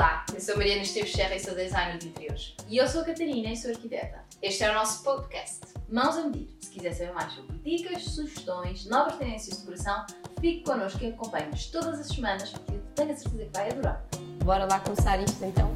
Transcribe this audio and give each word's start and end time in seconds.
Olá, 0.00 0.24
eu 0.32 0.40
sou 0.40 0.56
Mariana 0.56 0.80
Esteves 0.80 1.12
Serra 1.12 1.36
e 1.36 1.40
sou 1.40 1.54
designer 1.54 1.98
de 1.98 2.08
interiores. 2.08 2.56
E 2.66 2.78
eu 2.78 2.88
sou 2.88 3.02
a 3.02 3.04
Catarina 3.04 3.52
e 3.52 3.54
sou 3.54 3.70
arquiteta. 3.70 4.24
Este 4.40 4.64
é 4.64 4.70
o 4.70 4.72
nosso 4.72 5.04
podcast. 5.04 5.60
Mãos 5.90 6.16
a 6.16 6.22
medir. 6.24 6.48
Se 6.58 6.70
quiser 6.70 6.94
saber 6.94 7.12
mais 7.12 7.34
sobre 7.34 7.58
dicas, 7.58 8.04
sugestões, 8.04 8.86
novas 8.86 9.16
tendências 9.16 9.58
de 9.58 9.60
decoração, 9.60 10.06
fique 10.40 10.64
connosco 10.64 11.04
e 11.04 11.08
acompanhe-nos 11.08 11.66
todas 11.66 12.00
as 12.00 12.06
semanas 12.06 12.48
porque 12.48 12.72
eu 12.72 12.82
tenho 12.94 13.12
a 13.12 13.14
certeza 13.14 13.44
que 13.44 13.50
vai 13.52 13.70
adorar. 13.70 14.02
Bora 14.42 14.64
lá 14.64 14.80
começar 14.80 15.22
isto 15.22 15.44
então. 15.44 15.70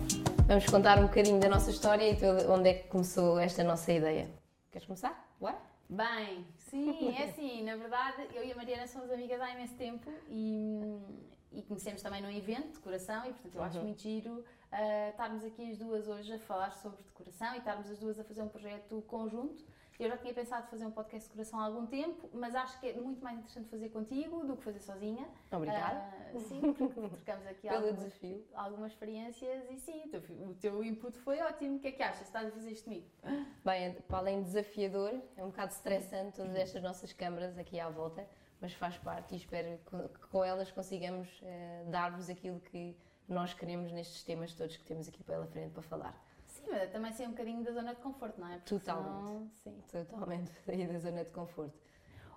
Vamos 0.47 0.65
contar 0.65 0.99
um 1.01 1.03
bocadinho 1.03 1.39
da 1.39 1.51
nossa 1.51 1.71
história 1.71 2.09
e 2.09 2.17
de 2.17 2.25
onde 2.49 2.71
é 2.71 2.75
que 2.77 2.89
começou 2.89 3.39
esta 3.39 3.63
nossa 3.63 3.93
ideia. 3.93 4.31
Queres 4.73 4.87
começar? 4.87 5.35
Bora? 5.39 5.59
Bem, 5.87 6.47
sim, 6.57 7.15
é 7.15 7.25
assim, 7.25 7.63
na 7.63 7.77
verdade, 7.77 8.27
eu 8.35 8.43
e 8.43 8.51
a 8.51 8.57
Mariana 8.57 8.87
somos 8.87 9.11
amigas 9.11 9.39
há 9.39 9.51
imenso 9.51 9.75
tempo 9.75 10.11
e, 10.31 10.99
e 11.55 11.63
conhecemos 11.63 12.03
também 12.03 12.21
num 12.23 12.31
evento 12.31 12.67
de 12.69 12.73
decoração 12.75 13.25
e, 13.27 13.33
portanto, 13.33 13.55
eu 13.55 13.63
acho 13.63 13.79
Uhum. 13.79 13.85
muito 13.85 14.03
giro 14.03 14.33
uh, 14.41 15.11
estarmos 15.11 15.45
aqui 15.45 15.71
as 15.71 15.79
duas 15.79 16.09
hoje 16.09 16.33
a 16.35 16.39
falar 16.39 16.73
sobre 16.75 17.03
decoração 17.03 17.55
e 17.55 17.59
estarmos 17.59 17.91
as 17.91 17.99
duas 17.99 18.19
a 18.19 18.25
fazer 18.25 18.43
um 18.43 18.49
projeto 18.49 19.03
conjunto. 19.07 19.65
Eu 19.97 20.09
já 20.09 20.17
tinha 20.17 20.35
pensado 20.35 20.67
fazer 20.67 20.85
um 20.85 20.91
podcast 20.91 21.29
de 21.29 21.29
decoração 21.29 21.61
há 21.61 21.67
algum 21.67 21.87
tempo, 21.87 22.29
mas 22.33 22.53
acho 22.57 22.81
que 22.81 22.89
é 22.89 22.95
muito 22.95 23.23
mais 23.23 23.39
interessante 23.39 23.69
fazer 23.69 23.91
contigo 23.91 24.45
do 24.45 24.57
que 24.57 24.65
fazer 24.65 24.81
sozinha. 24.81 25.29
Obrigada 25.53 26.03
Ah, 26.35 26.41
sim, 26.41 26.61
porque 26.73 27.01
trocamos 27.15 27.47
aqui 27.47 27.69
algumas, 27.69 28.21
algumas 28.55 28.91
experiências 28.91 29.71
e 29.71 29.77
sim, 29.79 30.03
o 30.07 30.09
teu, 30.09 30.21
o 30.49 30.55
teu 30.57 30.83
input 30.85 31.17
foi 31.19 31.41
ótimo. 31.43 31.77
O 31.77 31.79
que 31.79 31.87
é 31.89 31.93
que 31.93 32.03
achas? 32.03 32.23
Estás 32.23 32.49
a 32.49 32.51
fazer 32.51 32.73
isto 32.73 32.85
comigo? 32.87 33.07
Bem, 33.65 33.93
para 34.09 34.19
além 34.19 34.39
de 34.41 34.47
desafiador, 34.47 35.15
é 35.37 35.45
um 35.45 35.51
bocado 35.51 35.71
estressante 35.73 36.37
todas 36.39 36.57
estas 36.57 36.83
nossas 36.83 37.13
câmaras 37.13 37.57
aqui 37.57 37.79
à 37.79 37.89
volta, 37.89 38.27
mas 38.65 38.73
faz 38.73 38.97
parte 38.97 39.35
e 39.35 39.37
espero 39.37 39.79
que 40.09 40.27
com 40.29 40.43
elas 40.43 40.71
consigamos 40.71 41.29
eh, 41.43 41.85
dar-vos 41.89 42.31
aquilo 42.31 42.59
que 42.61 42.97
nós 43.29 43.53
queremos 43.53 43.93
nestes 43.93 44.23
temas 44.25 44.55
todos 44.55 44.75
que 44.75 44.85
temos 44.85 45.07
aqui 45.07 45.23
pela 45.23 45.47
frente 45.47 45.73
para 45.73 45.83
falar. 45.83 46.25
Sim, 46.47 46.63
mas 46.71 46.91
também 46.91 47.13
ser 47.13 47.27
um 47.29 47.33
bocadinho 47.33 47.63
da 47.63 47.73
zona 47.73 47.95
de 47.95 48.01
conforto, 48.01 48.41
não 48.41 48.49
é? 48.49 48.57
Porque 48.57 48.71
Totalmente. 48.79 49.27
senão- 49.29 49.51
sim. 49.53 49.83
Totalmente 49.93 50.51
sair 50.65 50.89
da 50.91 50.99
zona 50.99 51.25
de 51.25 51.31
conforto. 51.31 51.79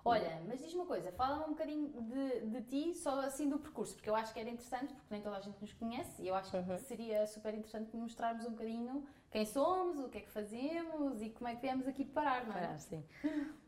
Olha, 0.04 0.38
mas 0.46 0.60
diz-me 0.60 0.80
uma 0.80 0.86
coisa, 0.86 1.10
fala-me 1.12 1.44
um 1.44 1.48
bocadinho 1.50 1.88
de, 2.02 2.40
de 2.46 2.62
ti, 2.62 2.94
só 2.94 3.20
assim 3.20 3.48
do 3.48 3.58
percurso, 3.58 3.94
porque 3.94 4.08
eu 4.10 4.14
acho 4.14 4.32
que 4.34 4.40
era 4.40 4.50
interessante, 4.50 4.92
porque 4.92 5.06
nem 5.10 5.22
toda 5.22 5.36
a 5.36 5.40
gente 5.40 5.58
nos 5.62 5.72
conhece, 5.72 6.22
e 6.22 6.28
eu 6.28 6.34
acho 6.34 6.54
Uhum. 6.56 6.76
que 6.76 6.82
seria 6.82 7.26
super 7.26 7.54
interessante 7.54 7.96
mostrarmos 7.96 8.44
um 8.44 8.50
bocadinho 8.50 9.06
quem 9.30 9.44
somos, 9.44 9.98
o 9.98 10.08
que 10.08 10.18
é 10.18 10.20
que 10.22 10.30
fazemos 10.30 11.20
e 11.20 11.30
como 11.30 11.48
é 11.48 11.54
que 11.54 11.60
viemos 11.62 11.86
aqui 11.86 12.04
parar, 12.04 12.44
não 12.46 12.56
é? 12.56 12.60
Parar, 12.60 12.78
sim. 12.78 13.04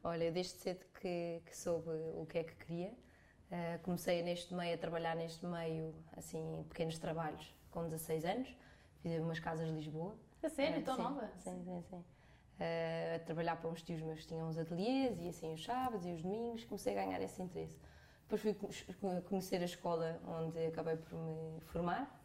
Olha, 0.02 0.32
desde 0.32 0.52
cedo 0.54 0.84
que, 1.00 1.42
que 1.44 1.56
soube 1.56 1.90
o 1.90 2.26
que 2.26 2.38
é 2.38 2.44
que 2.44 2.54
queria. 2.56 2.92
Uh, 3.50 3.82
comecei 3.82 4.22
neste 4.22 4.54
meio 4.54 4.74
a 4.74 4.78
trabalhar 4.78 5.14
neste 5.16 5.44
meio, 5.44 5.94
assim, 6.16 6.64
pequenos 6.68 6.98
trabalhos, 6.98 7.52
com 7.70 7.82
16 7.84 8.24
anos. 8.24 8.56
Fiz 9.02 9.20
umas 9.20 9.38
casas 9.40 9.66
de 9.68 9.74
Lisboa. 9.74 10.16
A 10.42 10.48
sério, 10.48 10.80
Uh, 10.80 10.84
tão 10.84 10.96
sim, 10.96 11.02
nova? 11.02 11.30
Sim, 11.38 11.62
sim, 11.64 11.82
sim. 11.90 11.96
Uh, 11.96 13.16
a 13.16 13.18
trabalhar 13.20 13.56
para 13.56 13.68
uns 13.70 13.82
tios 13.82 14.00
meus 14.02 14.20
que 14.20 14.28
tinham 14.28 14.48
uns 14.48 14.56
ateliês 14.58 15.18
e 15.20 15.28
assim 15.28 15.52
os 15.52 15.64
sábados 15.64 16.06
e 16.06 16.12
os 16.12 16.22
domingos. 16.22 16.64
Comecei 16.64 16.96
a 16.96 17.04
ganhar 17.04 17.20
esse 17.20 17.42
interesse. 17.42 17.78
Depois 18.22 18.40
fui 18.40 18.54
co- 18.54 19.22
conhecer 19.28 19.60
a 19.60 19.64
escola 19.64 20.20
onde 20.26 20.64
acabei 20.66 20.96
por 20.96 21.18
me 21.18 21.60
formar, 21.62 22.22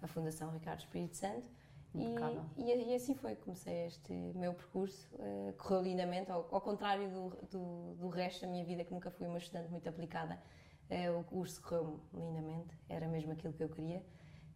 a 0.00 0.06
Fundação 0.06 0.50
Ricardo 0.50 0.80
Espírito 0.80 1.16
Santo. 1.16 1.46
E, 1.94 2.42
e, 2.56 2.90
e 2.90 2.94
assim 2.94 3.14
foi, 3.14 3.36
comecei 3.36 3.86
este 3.86 4.12
meu 4.34 4.54
percurso, 4.54 5.08
eh, 5.18 5.52
correu 5.58 5.82
lindamente, 5.82 6.30
ao, 6.30 6.48
ao 6.50 6.60
contrário 6.60 7.08
do, 7.10 7.28
do, 7.50 7.94
do 7.96 8.08
resto 8.08 8.42
da 8.42 8.46
minha 8.48 8.64
vida, 8.64 8.82
que 8.84 8.92
nunca 8.92 9.10
fui 9.10 9.26
uma 9.26 9.38
estudante 9.38 9.70
muito 9.70 9.86
aplicada, 9.88 10.42
eh, 10.88 11.10
o 11.10 11.22
curso 11.24 11.60
correu 11.62 12.00
lindamente, 12.14 12.74
era 12.88 13.06
mesmo 13.06 13.32
aquilo 13.32 13.52
que 13.52 13.62
eu 13.62 13.68
queria, 13.68 14.02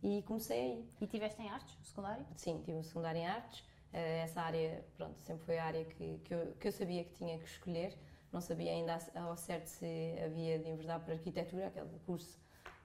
e 0.03 0.23
comecei 0.23 0.61
aí. 0.61 0.91
E 1.01 1.07
tiveste 1.07 1.41
em 1.43 1.49
artes, 1.51 1.77
o 1.81 1.85
secundário? 1.85 2.25
Sim, 2.37 2.63
tive 2.65 2.79
um 2.79 2.83
secundário 2.83 3.21
em 3.21 3.27
artes, 3.27 3.65
eh, 3.93 4.21
essa 4.23 4.41
área, 4.41 4.85
pronto, 4.97 5.19
sempre 5.21 5.45
foi 5.45 5.59
a 5.59 5.65
área 5.65 5.85
que, 5.85 6.19
que, 6.25 6.35
eu, 6.35 6.53
que 6.59 6.69
eu 6.69 6.73
sabia 6.73 7.05
que 7.05 7.13
tinha 7.15 7.39
que 7.39 7.45
escolher, 7.47 7.97
não 8.33 8.41
sabia 8.41 8.73
ainda 8.73 8.99
ao 9.15 9.37
certo 9.37 9.67
se 9.67 9.87
havia 10.25 10.59
de 10.59 10.69
enverdar 10.71 11.01
para 11.01 11.15
arquitetura, 11.15 11.67
aquele 11.69 11.89
curso 12.07 12.39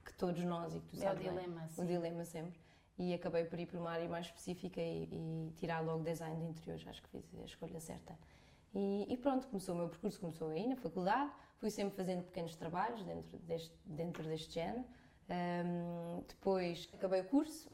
que 0.04 0.12
todos 0.14 0.42
nós 0.44 0.74
e 0.74 0.80
que 0.80 0.88
tu 0.88 0.96
É 0.96 0.98
o 0.98 1.02
sabes 1.02 1.22
bem, 1.24 1.42
dilema, 1.42 1.68
o 1.76 1.84
sim. 1.84 1.86
dilema 1.86 2.24
sempre. 2.24 2.61
E 2.98 3.14
acabei 3.14 3.44
por 3.44 3.58
ir 3.58 3.66
para 3.66 3.80
uma 3.80 3.90
área 3.90 4.08
mais 4.08 4.26
específica 4.26 4.80
e, 4.80 5.08
e 5.10 5.52
tirar 5.56 5.80
logo 5.80 6.04
design 6.04 6.36
de 6.36 6.44
interiores. 6.44 6.86
Acho 6.86 7.02
que 7.02 7.08
fiz 7.08 7.24
a 7.40 7.44
escolha 7.44 7.80
certa. 7.80 8.16
E, 8.74 9.06
e 9.08 9.16
pronto, 9.16 9.46
começou 9.48 9.74
o 9.74 9.78
meu 9.78 9.88
percurso, 9.88 10.20
começou 10.20 10.48
aí 10.48 10.66
na 10.66 10.76
faculdade. 10.76 11.32
Fui 11.58 11.70
sempre 11.70 11.96
fazendo 11.96 12.24
pequenos 12.24 12.54
trabalhos 12.56 13.02
dentro 13.04 13.38
deste, 13.38 13.74
dentro 13.84 14.22
deste 14.24 14.54
género. 14.54 14.84
Ahm, 15.28 16.22
depois 16.28 16.88
acabei 16.92 17.20
o 17.20 17.24
curso 17.24 17.70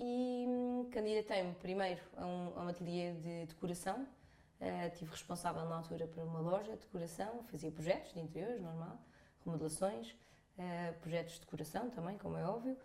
e 0.00 0.46
candidatei-me 0.90 1.54
primeiro 1.54 2.00
a 2.16 2.26
um, 2.26 2.52
a 2.58 2.64
um 2.64 2.68
ateliê 2.68 3.12
de 3.12 3.46
decoração. 3.46 4.06
Uh, 4.60 4.96
tive 4.96 5.10
responsável 5.10 5.64
na 5.64 5.76
altura 5.76 6.06
para 6.06 6.22
uma 6.24 6.38
loja 6.38 6.72
de 6.76 6.82
decoração, 6.82 7.42
fazia 7.44 7.70
projetos 7.72 8.12
de 8.12 8.20
interiores, 8.20 8.62
normal, 8.62 8.96
remodelações, 9.44 10.12
uh, 10.12 11.00
projetos 11.00 11.34
de 11.34 11.40
decoração 11.40 11.90
também, 11.90 12.16
como 12.16 12.36
é 12.36 12.44
óbvio, 12.46 12.76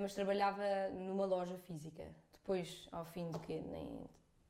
mas 0.00 0.14
trabalhava 0.14 0.62
numa 0.90 1.24
loja 1.24 1.56
física. 1.58 2.04
Depois, 2.32 2.88
ao 2.90 3.04
fim 3.04 3.30
de 3.30 3.38
que 3.40 3.60
nem 3.60 4.04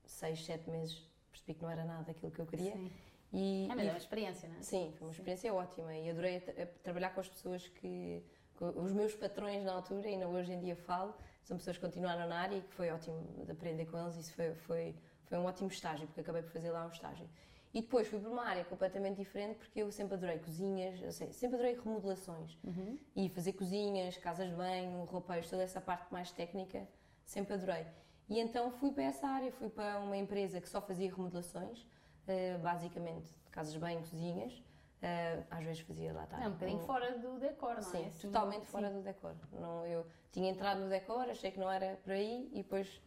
seis, 0.05 0.45
sete 0.45 0.69
meses, 0.71 1.07
percebi 1.31 1.55
que 1.55 1.63
não 1.63 1.71
era 1.71 1.85
nada 1.85 2.05
daquilo 2.05 2.31
que 2.31 2.41
eu 2.41 2.47
queria. 2.47 2.73
Sim. 2.73 2.91
E, 3.33 3.69
É, 3.71 3.75
mas 3.75 3.85
e 3.85 3.89
é 3.89 3.91
uma 3.93 3.99
experiência, 3.99 4.49
não 4.49 4.57
é? 4.57 4.63
Sim, 4.63 4.93
foi 4.97 5.07
uma 5.07 5.13
experiência 5.13 5.53
ótima 5.53 5.95
e 5.95 6.09
adorei 6.09 6.37
a 6.37 6.63
a 6.63 6.67
trabalhar 6.83 7.11
com 7.11 7.21
as 7.21 7.29
pessoas 7.29 7.69
que. 7.69 8.23
os 8.61 8.93
meus 8.93 9.15
patrões 9.15 9.63
na 9.65 9.73
altura, 9.73 10.09
e 10.09 10.15
ainda 10.15 10.27
hoje 10.29 10.53
em 10.53 10.61
dia 10.61 10.75
falo, 10.77 11.15
são 11.45 11.57
pessoas 11.57 11.77
que 11.77 11.85
continuaram 11.85 12.27
na 12.27 12.39
área 12.41 12.57
e 12.57 12.63
que 12.63 12.75
foi 12.75 12.91
ótimo 12.91 13.45
de 13.45 13.53
aprender 13.53 13.87
com 13.87 13.99
eles. 13.99 14.17
Isso 14.17 14.33
foi, 14.33 14.55
foi, 14.55 14.97
foi 15.27 15.39
um 15.39 15.45
ótimo 15.45 15.69
estágio, 15.69 16.07
porque 16.07 16.21
acabei 16.21 16.43
por 16.43 16.53
fazer 16.53 16.71
lá 16.71 16.87
um 16.87 16.91
estágio. 16.91 17.29
E 17.73 17.83
depois 17.83 18.09
fui 18.09 18.19
para 18.19 18.31
uma 18.31 18.45
área 18.45 18.65
completamente 18.65 19.17
diferente, 19.17 19.57
porque 19.57 19.81
eu 19.81 19.91
sempre 19.93 20.15
adorei 20.15 20.39
cozinhas, 20.39 21.15
sei, 21.15 21.33
sempre 21.33 21.57
adorei 21.57 21.75
remodelações. 21.75 22.59
Uhum. 22.65 22.99
E 23.15 23.29
fazer 23.29 23.53
cozinhas, 23.53 24.17
casas 24.17 24.49
de 24.49 24.55
banho, 24.55 25.05
roupeiros, 25.05 25.51
toda 25.51 25.63
essa 25.63 25.81
parte 25.81 26.11
mais 26.13 26.31
técnica, 26.33 26.89
sempre 27.25 27.55
adorei. 27.55 27.87
E 28.29 28.41
então 28.41 28.71
fui 28.71 28.91
para 28.91 29.05
essa 29.05 29.27
área, 29.27 29.51
fui 29.53 29.69
para 29.69 30.01
uma 30.01 30.17
empresa 30.17 30.61
que 30.61 30.69
só 30.69 30.81
fazia 30.81 31.11
remodelações, 31.11 31.87
eh, 32.27 32.59
basicamente 32.59 33.35
casas 33.51 33.73
de 33.73 33.79
banho, 33.79 34.01
cozinhas. 34.01 34.63
Eh, 35.01 35.45
às 35.51 35.65
vezes 35.65 35.81
fazia 35.81 36.13
lá 36.13 36.27
tá, 36.27 36.43
É 36.43 36.49
um 36.49 36.53
bocadinho 36.53 36.81
fora 36.81 37.17
do 37.19 37.39
decor, 37.39 37.77
não 37.77 37.83
Sim, 37.83 38.03
é? 38.03 38.07
Assim, 38.09 38.27
totalmente 38.27 38.65
sim. 38.65 38.73
fora 38.73 38.91
do 38.91 39.01
decor. 39.01 39.37
Não, 39.53 39.87
eu 39.87 40.05
tinha 40.33 40.51
entrado 40.51 40.81
no 40.81 40.89
decor, 40.89 41.31
achei 41.31 41.53
que 41.53 41.59
não 41.61 41.71
era 41.71 41.97
por 42.03 42.13
aí 42.13 42.49
e 42.53 42.63
depois 42.63 43.01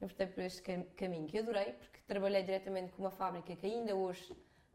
envertei 0.00 0.26
por 0.26 0.42
este 0.42 0.62
cam- 0.62 0.84
caminho 0.96 1.26
que 1.26 1.36
eu 1.38 1.42
adorei, 1.42 1.72
porque 1.72 1.98
trabalhei 2.06 2.42
diretamente 2.42 2.92
com 2.92 3.02
uma 3.02 3.10
fábrica 3.10 3.54
que 3.54 3.66
ainda 3.66 3.94
hoje 3.94 4.34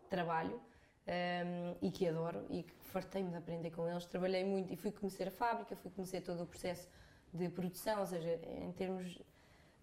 trabalho 0.10 0.62
hum, 1.08 1.76
e 1.82 1.92
que 1.92 2.08
adoro 2.08 2.46
e 2.50 2.64
que 2.64 2.74
fartei-me 2.82 3.30
de 3.32 3.38
aprender 3.38 3.72
com 3.72 3.88
eles. 3.90 4.06
Trabalhei 4.06 4.44
muito 4.44 4.72
e 4.72 4.76
fui 4.76 4.92
conhecer 4.92 5.28
a 5.28 5.32
fábrica, 5.32 5.76
fui 5.76 5.92
conhecer 5.92 6.22
todo 6.22 6.44
o 6.44 6.46
processo 6.48 6.88
de 7.34 7.50
produção, 7.50 8.00
ou 8.00 8.06
seja, 8.06 8.40
em 8.62 8.72
termos. 8.74 9.20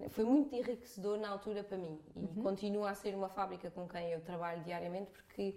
Foi 0.08 0.24
muito 0.24 0.54
enriquecedor 0.54 1.18
na 1.18 1.28
altura 1.28 1.62
para 1.62 1.76
mim 1.76 2.00
e 2.16 2.40
continua 2.40 2.88
a 2.90 2.94
ser 2.94 3.14
uma 3.14 3.28
fábrica 3.28 3.70
com 3.70 3.86
quem 3.86 4.10
eu 4.12 4.20
trabalho 4.22 4.62
diariamente 4.64 5.10
porque 5.10 5.56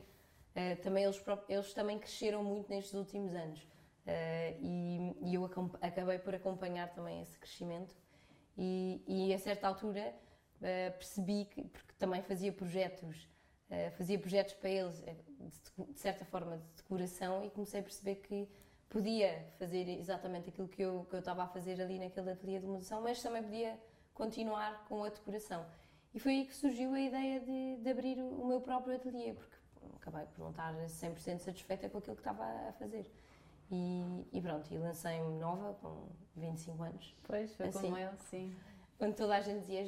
eh, 0.54 0.76
também 0.76 1.06
eles, 1.06 1.24
eles 1.48 1.74
também 1.74 1.98
cresceram 1.98 2.44
muito 2.44 2.70
nestes 2.70 2.94
últimos 2.94 3.34
anos 3.36 3.66
Eh, 4.06 4.58
e, 4.60 5.16
e 5.30 5.36
eu 5.36 5.46
acabei 5.46 6.20
por 6.20 6.36
acompanhar 6.36 6.90
também 6.94 7.22
esse 7.22 7.40
crescimento 7.40 7.96
e, 8.58 9.04
e 9.08 9.34
a 9.34 9.40
certa 9.40 9.68
altura 9.68 10.14
eh, 10.62 10.92
percebi 10.92 11.46
que, 11.46 11.64
porque 11.64 11.94
também 11.98 12.22
fazia 12.22 12.52
projetos, 12.52 13.28
eh, 13.70 13.90
fazia 13.92 14.18
projetos 14.18 14.54
para 14.54 14.70
eles, 14.70 15.04
eh, 15.06 15.16
de, 15.78 15.94
de 15.94 16.00
certa 16.00 16.24
forma, 16.26 16.58
de 16.58 16.64
decoração 16.78 17.44
e 17.44 17.50
comecei 17.50 17.80
a 17.80 17.84
perceber 17.84 18.16
que 18.16 18.48
podia 18.90 19.46
fazer 19.58 19.90
exatamente 19.90 20.50
aquilo 20.50 20.68
que 20.68 20.82
eu, 20.82 21.06
que 21.10 21.16
eu 21.16 21.20
estava 21.20 21.44
a 21.44 21.48
fazer 21.48 21.82
ali 21.82 21.98
naquele 21.98 22.32
ateliê 22.32 22.60
de 22.60 22.66
modelação, 22.66 23.02
mas 23.02 23.22
também 23.22 23.42
podia 23.44 23.78
continuar 24.14 24.86
com 24.88 25.04
a 25.04 25.10
decoração. 25.10 25.66
E 26.14 26.20
foi 26.20 26.34
aí 26.34 26.46
que 26.46 26.56
surgiu 26.56 26.94
a 26.94 27.00
ideia 27.02 27.40
de, 27.40 27.78
de 27.78 27.90
abrir 27.90 28.20
o, 28.20 28.28
o 28.28 28.48
meu 28.48 28.62
próprio 28.62 28.96
ateliê, 28.96 29.34
porque 29.34 29.56
acabei 29.96 30.26
por 30.28 30.40
não 30.44 30.52
estar 30.52 30.74
100% 30.74 31.40
satisfeita 31.40 31.90
com 31.90 31.98
aquilo 31.98 32.16
que 32.16 32.22
estava 32.22 32.46
a 32.70 32.74
fazer. 32.74 33.12
E, 33.76 34.28
e 34.32 34.40
pronto, 34.40 34.72
e 34.72 34.78
lancei-me 34.78 35.40
nova, 35.40 35.74
com 35.82 36.08
25 36.36 36.84
anos. 36.84 37.16
Pois, 37.24 37.56
foi 37.56 37.68
Assim. 37.70 37.82
como 37.82 37.98
eu, 37.98 38.12
sim. 38.30 38.56
Quando 39.00 39.16
toda 39.16 39.36
a 39.36 39.42
gente 39.42 39.62
dizia, 39.62 39.82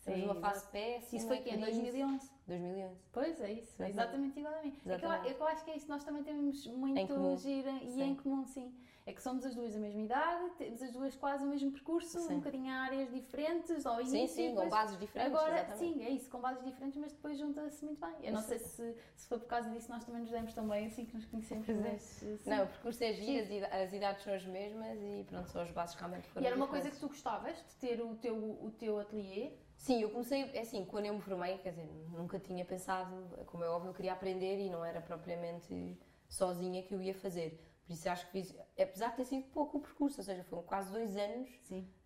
Estamos 0.00 0.20
numa 0.22 0.34
Sim, 0.34 0.40
fase 0.40 0.56
exato. 0.56 0.72
péssima. 0.72 1.18
Isso 1.18 1.26
foi 1.28 1.38
que 1.38 1.50
em 1.50 1.56
no 1.58 1.68
início. 1.68 1.82
2011. 1.82 2.30
2011. 2.48 3.00
Pois 3.12 3.40
é 3.40 3.52
isso, 3.52 3.70
Exatamente. 3.82 3.90
exatamente 3.92 4.38
igual 4.40 4.54
a 4.54 4.62
mim. 4.62 4.76
É 4.86 4.98
que, 4.98 5.04
eu, 5.04 5.12
é 5.12 5.32
eu 5.32 5.46
acho 5.46 5.64
que 5.64 5.70
é 5.70 5.76
isso, 5.76 5.88
nós 5.88 6.02
também 6.02 6.22
temos 6.24 6.66
muito 6.66 7.36
gira 7.36 7.70
e 7.70 7.92
Sim. 7.92 8.02
em 8.02 8.14
comum, 8.16 8.46
sim. 8.46 8.74
É 9.10 9.12
que 9.12 9.20
somos 9.24 9.44
as 9.44 9.56
duas 9.56 9.74
da 9.74 9.80
mesma 9.80 10.02
idade, 10.02 10.50
temos 10.56 10.80
as 10.80 10.92
duas 10.92 11.16
quase 11.16 11.42
o 11.42 11.46
mesmo 11.48 11.72
percurso, 11.72 12.16
Sim. 12.20 12.34
um 12.34 12.36
bocadinho 12.38 12.72
áreas 12.72 13.10
diferentes, 13.10 13.84
ao 13.84 13.96
Sim, 14.04 14.18
início. 14.18 14.36
sim, 14.36 14.48
com 14.50 14.54
depois- 14.54 14.70
bases 14.70 14.98
diferentes. 15.00 15.34
Agora, 15.34 15.54
exatamente. 15.56 15.78
sim, 15.78 16.04
é 16.04 16.10
isso, 16.10 16.30
com 16.30 16.40
bases 16.40 16.64
diferentes, 16.64 16.96
mas 17.00 17.12
depois 17.12 17.36
junta-se 17.36 17.84
muito 17.84 18.00
bem. 18.00 18.14
Eu 18.22 18.32
não 18.32 18.40
sei 18.40 18.60
se, 18.60 18.94
se 19.16 19.26
foi 19.28 19.40
por 19.40 19.48
causa 19.48 19.68
disso 19.70 19.90
nós 19.90 20.04
também 20.04 20.20
nos 20.20 20.30
demos 20.30 20.54
tão 20.54 20.68
bem 20.68 20.86
assim 20.86 21.04
que 21.06 21.16
nos 21.16 21.24
conhecemos, 21.26 21.66
Pois 21.66 21.76
é. 21.76 21.90
mas 21.90 22.00
sim. 22.02 22.38
Não, 22.46 22.62
o 22.62 22.66
percurso 22.68 23.02
é 23.02 23.12
giro, 23.14 23.42
as 23.42 23.50
ida- 23.50 23.66
as 23.66 23.92
idades 23.92 24.22
são 24.22 24.32
as 24.32 24.46
mesmas 24.46 24.96
e 25.02 25.24
pronto, 25.28 25.50
são 25.50 25.60
as 25.62 25.70
bases 25.72 25.96
realmente 25.96 26.28
foram 26.28 26.44
E 26.44 26.46
era 26.46 26.54
uma 26.56 26.68
coisa 26.68 26.88
que 26.88 26.96
tu 27.00 27.08
gostavas 27.08 27.56
de 27.56 27.74
ter 27.80 28.00
o 28.00 28.14
teu, 28.14 28.36
o 28.36 28.70
teu 28.78 29.00
ateliê? 29.00 29.54
Sim, 29.76 30.02
eu 30.02 30.10
comecei, 30.10 30.42
é 30.54 30.60
assim, 30.60 30.84
quando 30.84 31.06
eu 31.06 31.14
me 31.14 31.20
formei, 31.20 31.58
quer 31.58 31.70
dizer, 31.70 31.90
nunca 32.12 32.38
tinha 32.38 32.64
pensado, 32.64 33.12
como 33.46 33.64
é 33.64 33.68
óbvio, 33.68 33.88
eu 33.90 33.94
queria 33.94 34.12
aprender 34.12 34.60
e 34.60 34.70
não 34.70 34.84
era 34.84 35.00
propriamente 35.00 35.98
sozinha 36.28 36.80
que 36.84 36.94
eu 36.94 37.02
ia 37.02 37.14
fazer. 37.14 37.58
Por 37.90 37.94
isso 37.94 38.08
acho 38.08 38.24
que 38.26 38.30
fiz, 38.30 38.56
apesar 38.80 39.08
de 39.10 39.16
ter 39.16 39.24
sido 39.24 39.48
pouco 39.48 39.78
o 39.78 39.80
percurso, 39.80 40.20
ou 40.20 40.24
seja, 40.24 40.44
foram 40.44 40.62
quase 40.62 40.92
dois 40.92 41.16
anos 41.16 41.50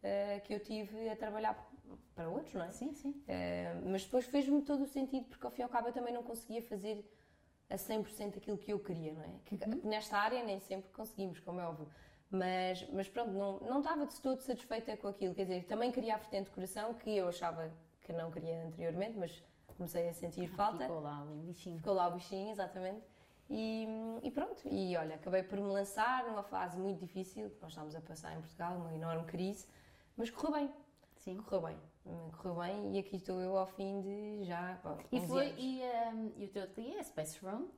eh, 0.03 0.41
que 0.41 0.55
eu 0.55 0.59
tive 0.59 1.11
a 1.11 1.15
trabalhar 1.15 1.71
para 2.15 2.27
outros, 2.31 2.55
não 2.55 2.65
é? 2.65 2.71
Sim, 2.71 2.95
sim. 2.95 3.23
Eh, 3.29 3.71
mas 3.85 4.03
depois 4.03 4.25
fez-me 4.25 4.63
todo 4.63 4.85
o 4.85 4.87
sentido, 4.87 5.27
porque 5.27 5.45
ao 5.45 5.53
fim 5.53 5.61
e 5.61 5.65
ao 5.65 5.69
cabo 5.69 5.89
eu 5.89 5.93
também 5.93 6.15
não 6.15 6.23
conseguia 6.23 6.63
fazer 6.63 7.07
a 7.69 7.77
100% 7.77 8.39
aquilo 8.39 8.57
que 8.57 8.73
eu 8.73 8.79
queria, 8.79 9.13
não 9.13 9.25
é? 9.25 9.31
Que, 9.45 9.57
Uhum. 9.57 9.81
nesta 9.85 10.17
área 10.17 10.43
nem 10.43 10.59
sempre 10.59 10.91
conseguimos, 10.91 11.39
como 11.41 11.61
é 11.61 11.67
óbvio. 11.67 11.87
Mas, 12.31 12.89
mas 12.91 13.07
pronto, 13.07 13.33
não, 13.33 13.61
não 13.61 13.81
estava 13.81 14.07
de 14.07 14.19
todo 14.23 14.41
satisfeita 14.41 14.97
com 14.97 15.09
aquilo. 15.09 15.35
Quer 15.35 15.43
dizer, 15.43 15.65
também 15.67 15.93
queria 15.93 16.15
a 16.15 16.17
vertente 16.17 16.47
de 16.47 16.53
coração, 16.53 16.95
que 16.95 17.15
eu 17.15 17.29
achava 17.29 17.71
que 18.01 18.11
não 18.15 18.31
queria 18.31 18.65
anteriormente, 18.65 19.19
mas 19.19 19.45
comecei 19.67 20.09
a 20.09 20.15
sentir 20.15 20.49
falta. 20.49 20.85
Ficou 20.85 21.01
lá 21.01 21.23
o 21.25 21.43
bichinho. 21.43 21.77
Ficou 21.77 21.93
lá 21.93 22.09
o 22.09 22.13
bichinho, 22.13 22.51
exatamente. 22.51 23.03
E, 23.51 23.87
e 24.23 24.31
pronto, 24.31 24.63
e 24.71 24.97
olha, 24.97 25.17
acabei 25.17 25.43
por 25.43 25.59
me 25.59 25.69
lançar 25.69 26.25
numa 26.25 26.43
fase 26.43 26.79
muito 26.79 26.99
difícil, 27.01 27.51
que 27.51 27.61
nós 27.61 27.71
estávamos 27.73 27.95
a 27.95 28.01
passar 28.01 28.33
em 28.35 28.41
Portugal, 28.41 28.77
uma 28.77 28.95
enorme 28.95 29.25
crise, 29.25 29.67
mas 30.17 30.31
correu 30.31 30.53
bem, 30.55 30.75
Sim. 31.17 31.37
correu 31.43 31.61
bem, 31.63 31.79
hum, 32.07 32.31
correu 32.39 32.55
bem 32.57 32.97
e 32.97 32.99
aqui 32.99 33.17
estou 33.17 33.41
eu 33.41 33.57
ao 33.59 33.67
fim 33.67 34.01
de 34.01 34.45
já 34.45 34.79
bom, 34.83 34.97
E 35.13 35.19
11 35.19 35.27
foi, 35.29 35.47
anos. 35.47 35.55
e, 35.59 35.83
um, 36.15 36.33
e 36.37 36.45
o 36.47 36.49
teu 36.49 36.63
ateliê 36.65 36.95
é 36.97 37.03
Space 37.03 37.39
Room? 37.45 37.63
uh, 37.63 37.69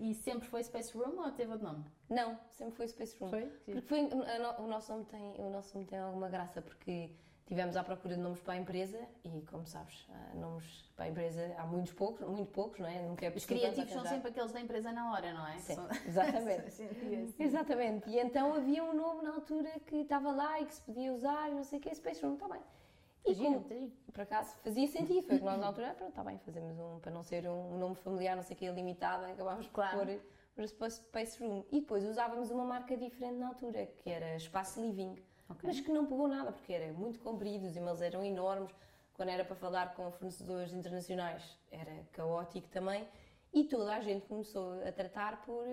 Uhum. 0.00 0.10
E 0.10 0.14
sempre 0.14 0.48
foi 0.48 0.62
Space 0.64 0.96
Room 0.96 1.18
ou 1.24 1.30
teve 1.30 1.52
outro 1.52 1.66
nome? 1.66 1.84
Não, 2.10 2.38
sempre 2.50 2.74
foi 2.76 2.88
Space 2.88 3.16
Room. 3.18 3.30
Foi? 3.30 3.46
Porque 3.46 3.80
foi, 3.82 4.00
a 4.00 4.38
no- 4.38 4.64
o, 4.64 4.66
nosso 4.66 4.92
nome 4.92 5.04
tem, 5.04 5.34
o 5.40 5.50
nosso 5.50 5.74
nome 5.76 5.86
tem 5.88 5.98
alguma 6.00 6.28
graça, 6.28 6.60
porque 6.60 7.14
tivemos 7.46 7.76
à 7.76 7.84
procura 7.84 8.14
de 8.16 8.20
nomes 8.20 8.40
para 8.40 8.54
a 8.54 8.56
empresa 8.56 8.98
e, 9.24 9.40
como 9.50 9.66
sabes, 9.66 10.06
nomes 10.34 10.84
para 10.96 11.04
a 11.04 11.08
empresa 11.08 11.54
há 11.58 11.64
muitos 11.66 11.92
poucos, 11.92 12.26
muito 12.26 12.50
poucos, 12.50 12.78
não 12.80 12.88
é? 12.88 13.00
Nunca 13.02 13.24
é 13.26 13.30
Os 13.30 13.44
criativos 13.44 13.90
são 13.92 14.04
sempre 14.04 14.30
aqueles 14.30 14.52
da 14.52 14.60
empresa 14.60 14.92
na 14.92 15.12
hora, 15.12 15.32
não 15.32 15.46
é? 15.46 15.58
Sim, 15.58 15.74
São- 15.76 15.88
exatamente. 16.06 16.82
Exatamente, 17.38 18.10
e 18.10 18.18
então 18.18 18.52
havia 18.54 18.82
um 18.82 18.94
nome 18.94 19.22
na 19.22 19.30
altura 19.34 19.70
que 19.86 19.96
estava 19.96 20.30
lá 20.32 20.60
e 20.60 20.66
que 20.66 20.74
se 20.74 20.80
podia 20.82 21.12
usar, 21.12 21.50
não 21.50 21.62
sei 21.62 21.78
o 21.78 21.82
que, 21.82 21.94
Space 21.94 22.20
Room, 22.24 22.34
está 22.34 22.48
bem. 22.48 22.60
E 23.28 23.92
por 24.12 24.20
acaso 24.20 24.56
fazia 24.62 24.86
sentido, 24.86 25.26
foi 25.26 25.38
que 25.38 25.44
nós 25.44 25.58
na 25.58 25.66
altura, 25.66 25.94
pronto, 25.94 26.10
está 26.10 26.22
bem, 26.22 26.38
fazemos 26.38 26.78
um, 26.78 27.00
para 27.00 27.10
não 27.10 27.22
ser 27.24 27.48
um 27.48 27.76
nome 27.76 27.96
familiar, 27.96 28.36
não 28.36 28.42
sei 28.42 28.54
o 28.54 28.58
que, 28.58 28.68
limitado, 28.70 29.24
acabámos 29.24 29.66
por 29.66 29.74
Claro. 29.74 29.98
pôr 29.98 30.20
por 30.54 30.66
Space- 30.68 31.02
Space 31.02 31.42
Room. 31.44 31.64
E 31.70 31.80
depois 31.80 32.04
usávamos 32.04 32.50
uma 32.52 32.64
marca 32.64 32.96
diferente 32.96 33.34
na 33.36 33.48
altura, 33.48 33.86
que 33.86 34.08
era 34.08 34.36
Espaço 34.36 34.80
Living, 34.80 35.16
Ok. 35.48 35.60
mas 35.64 35.80
que 35.80 35.90
não 35.90 36.06
pegou 36.06 36.26
nada, 36.26 36.52
porque 36.52 36.72
era 36.72 36.92
muito 36.92 37.18
comprido, 37.20 37.66
os 37.66 37.76
e-mails 37.76 38.00
eram 38.00 38.24
enormes, 38.24 38.74
quando 39.14 39.28
era 39.30 39.44
para 39.44 39.56
falar 39.56 39.94
com 39.94 40.10
fornecedores 40.10 40.72
internacionais 40.72 41.58
era 41.70 42.04
caótico 42.12 42.68
também, 42.68 43.08
e 43.52 43.64
toda 43.64 43.94
a 43.94 44.00
gente 44.00 44.26
começou 44.26 44.82
a 44.86 44.92
tratar 44.92 45.42
por 45.44 45.64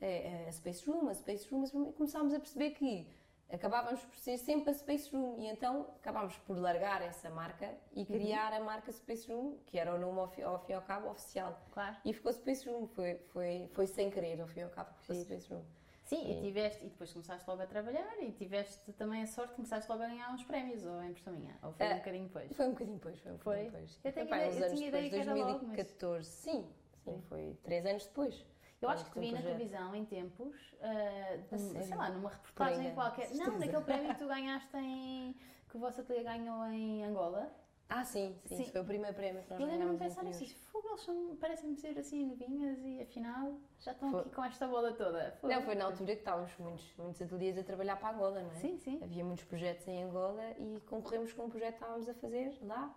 eh, 0.00 0.46
a 0.46 0.52
Space 0.52 0.88
Room, 0.88 1.08
a 1.08 1.14
Space 1.14 1.48
Room, 1.50 1.62
a 1.62 1.66
Space 1.66 1.80
Room, 1.80 1.90
e 1.90 1.92
começámos 1.92 2.32
a 2.34 2.38
perceber 2.38 2.70
que 2.70 3.06
acabávamos 3.50 4.04
por 4.04 4.16
ser 4.16 4.38
sempre 4.38 4.70
a 4.70 4.74
Space 4.74 5.10
Room, 5.14 5.38
e 5.38 5.46
então 5.48 5.86
acabámos 5.96 6.36
por 6.38 6.58
largar 6.58 7.02
essa 7.02 7.30
marca 7.30 7.74
e 7.92 8.04
criar 8.04 8.52
a 8.52 8.60
marca 8.60 8.92
Space 8.92 9.30
Room, 9.30 9.58
que 9.66 9.78
era 9.78 9.94
o 9.94 9.98
nome 9.98 10.18
ao, 10.20 10.52
ao 10.52 10.58
fim 10.60 10.72
e 10.72 10.74
ao 10.74 10.82
cabo 10.82 11.10
oficial. 11.10 11.60
Claro. 11.72 11.96
E 12.04 12.12
ficou 12.12 12.32
Space 12.32 12.68
Room, 12.68 12.86
foi, 12.86 13.16
foi, 13.28 13.68
foi 13.72 13.86
sem 13.86 14.10
querer, 14.10 14.40
ao 14.40 14.46
fim 14.46 14.60
e 14.60 14.62
ao 14.64 14.70
cabo, 14.70 14.92
ficou 15.00 15.14
Giro. 15.14 15.26
Space 15.26 15.52
Room. 15.52 15.62
Sim, 16.04 16.30
e 16.30 16.40
tiveste, 16.42 16.84
e 16.84 16.88
depois 16.90 17.10
começaste 17.12 17.48
logo 17.48 17.62
a 17.62 17.66
trabalhar 17.66 18.22
e 18.22 18.30
tiveste 18.32 18.92
também 18.92 19.22
a 19.22 19.26
sorte, 19.26 19.54
começaste 19.54 19.90
logo 19.90 20.02
a 20.02 20.06
ganhar 20.06 20.30
uns 20.34 20.44
prémios, 20.44 20.84
ou 20.84 21.00
é 21.00 21.06
impressão 21.08 21.32
minha? 21.32 21.56
Ou 21.62 21.72
foi 21.72 21.86
um 21.86 21.90
Ah, 21.90 21.94
bocadinho 21.94 22.24
depois? 22.26 22.52
Foi 22.56 22.66
um 22.66 22.70
bocadinho 22.72 22.96
depois, 22.98 23.20
foi 23.20 23.32
um 23.32 23.38
Foi? 23.38 23.54
bocadinho 23.54 23.72
depois. 23.72 24.00
Eu 24.04 24.12
tenho 24.12 24.26
Foi, 24.28 24.38
pá, 24.38 24.44
ideia- 24.44 24.58
eu 24.60 24.64
anos 24.66 24.78
tinha 24.78 24.90
depois, 24.90 25.06
ideia 25.06 25.10
que 25.24 25.28
era 25.30 25.34
logo, 25.34 25.48
mas- 25.66 25.76
2014, 25.76 26.28
sim, 26.28 26.68
sim, 26.98 27.12
Sim. 27.12 27.22
foi 27.28 27.58
três 27.62 27.86
anos 27.86 28.04
depois. 28.06 28.46
Eu 28.82 28.88
acho 28.90 29.04
que 29.04 29.10
te 29.12 29.14
Foi 29.14 29.22
vi 29.24 29.32
na 29.32 29.40
televisão 29.40 29.94
em 29.94 30.04
tempos, 30.04 30.74
ah, 30.82 31.36
de- 31.50 31.58
sei 31.84 31.96
lá, 31.96 32.10
numa 32.10 32.28
reportagem 32.28 32.92
qualquer. 32.94 33.30
Não, 33.34 33.58
naquele 33.58 33.82
prémio 33.82 34.12
que 34.12 34.18
tu 34.18 34.28
ganhaste 34.28 34.76
em. 34.76 35.34
que 35.70 35.76
o 35.78 35.80
vosso 35.80 36.02
ateliê 36.02 36.22
ganhou 36.22 36.66
em 36.66 37.02
Angola. 37.04 37.50
Ah, 37.88 38.04
sim, 38.04 38.34
sim, 38.46 38.56
Sim. 38.56 38.62
isso 38.62 38.72
foi 38.72 38.80
o 38.80 38.84
primeiro 38.84 39.14
prémio 39.14 39.42
que 39.42 39.50
nós 39.50 39.60
Eu 39.60 39.66
lembro-me 39.66 39.98
pensar 39.98 40.24
nisso. 40.24 40.44
Fogo, 40.72 40.88
eles 40.88 41.00
são- 41.02 41.36
parecem-me 41.36 41.76
ser 41.76 41.96
assim 41.98 42.24
novinhas 42.26 42.78
e 42.82 43.02
afinal 43.02 43.58
já 43.78 43.92
estão 43.92 44.10
Foi. 44.10 44.20
aqui 44.20 44.30
com 44.30 44.44
esta 44.44 44.66
bola 44.66 44.92
toda. 44.94 45.32
Fogo. 45.40 45.52
Não, 45.52 45.62
foi 45.62 45.74
na 45.74 45.84
altura 45.84 46.12
que 46.14 46.20
estávamos 46.20 46.56
muitos, 46.58 46.94
muitos 46.96 47.20
ateliês 47.22 47.58
a 47.58 47.62
trabalhar 47.62 47.96
para 47.96 48.14
Angola, 48.14 48.42
não 48.42 48.50
é? 48.50 48.54
Sim, 48.54 48.78
sim. 48.78 48.98
Havia 49.02 49.24
muitos 49.24 49.44
projetos 49.44 49.86
em 49.86 50.02
Angola 50.02 50.42
e 50.58 50.80
concorremos 50.86 51.32
com 51.34 51.44
um 51.44 51.50
projeto 51.50 51.74
que 51.74 51.82
estávamos 51.82 52.08
a 52.08 52.14
fazer 52.14 52.58
lá 52.62 52.94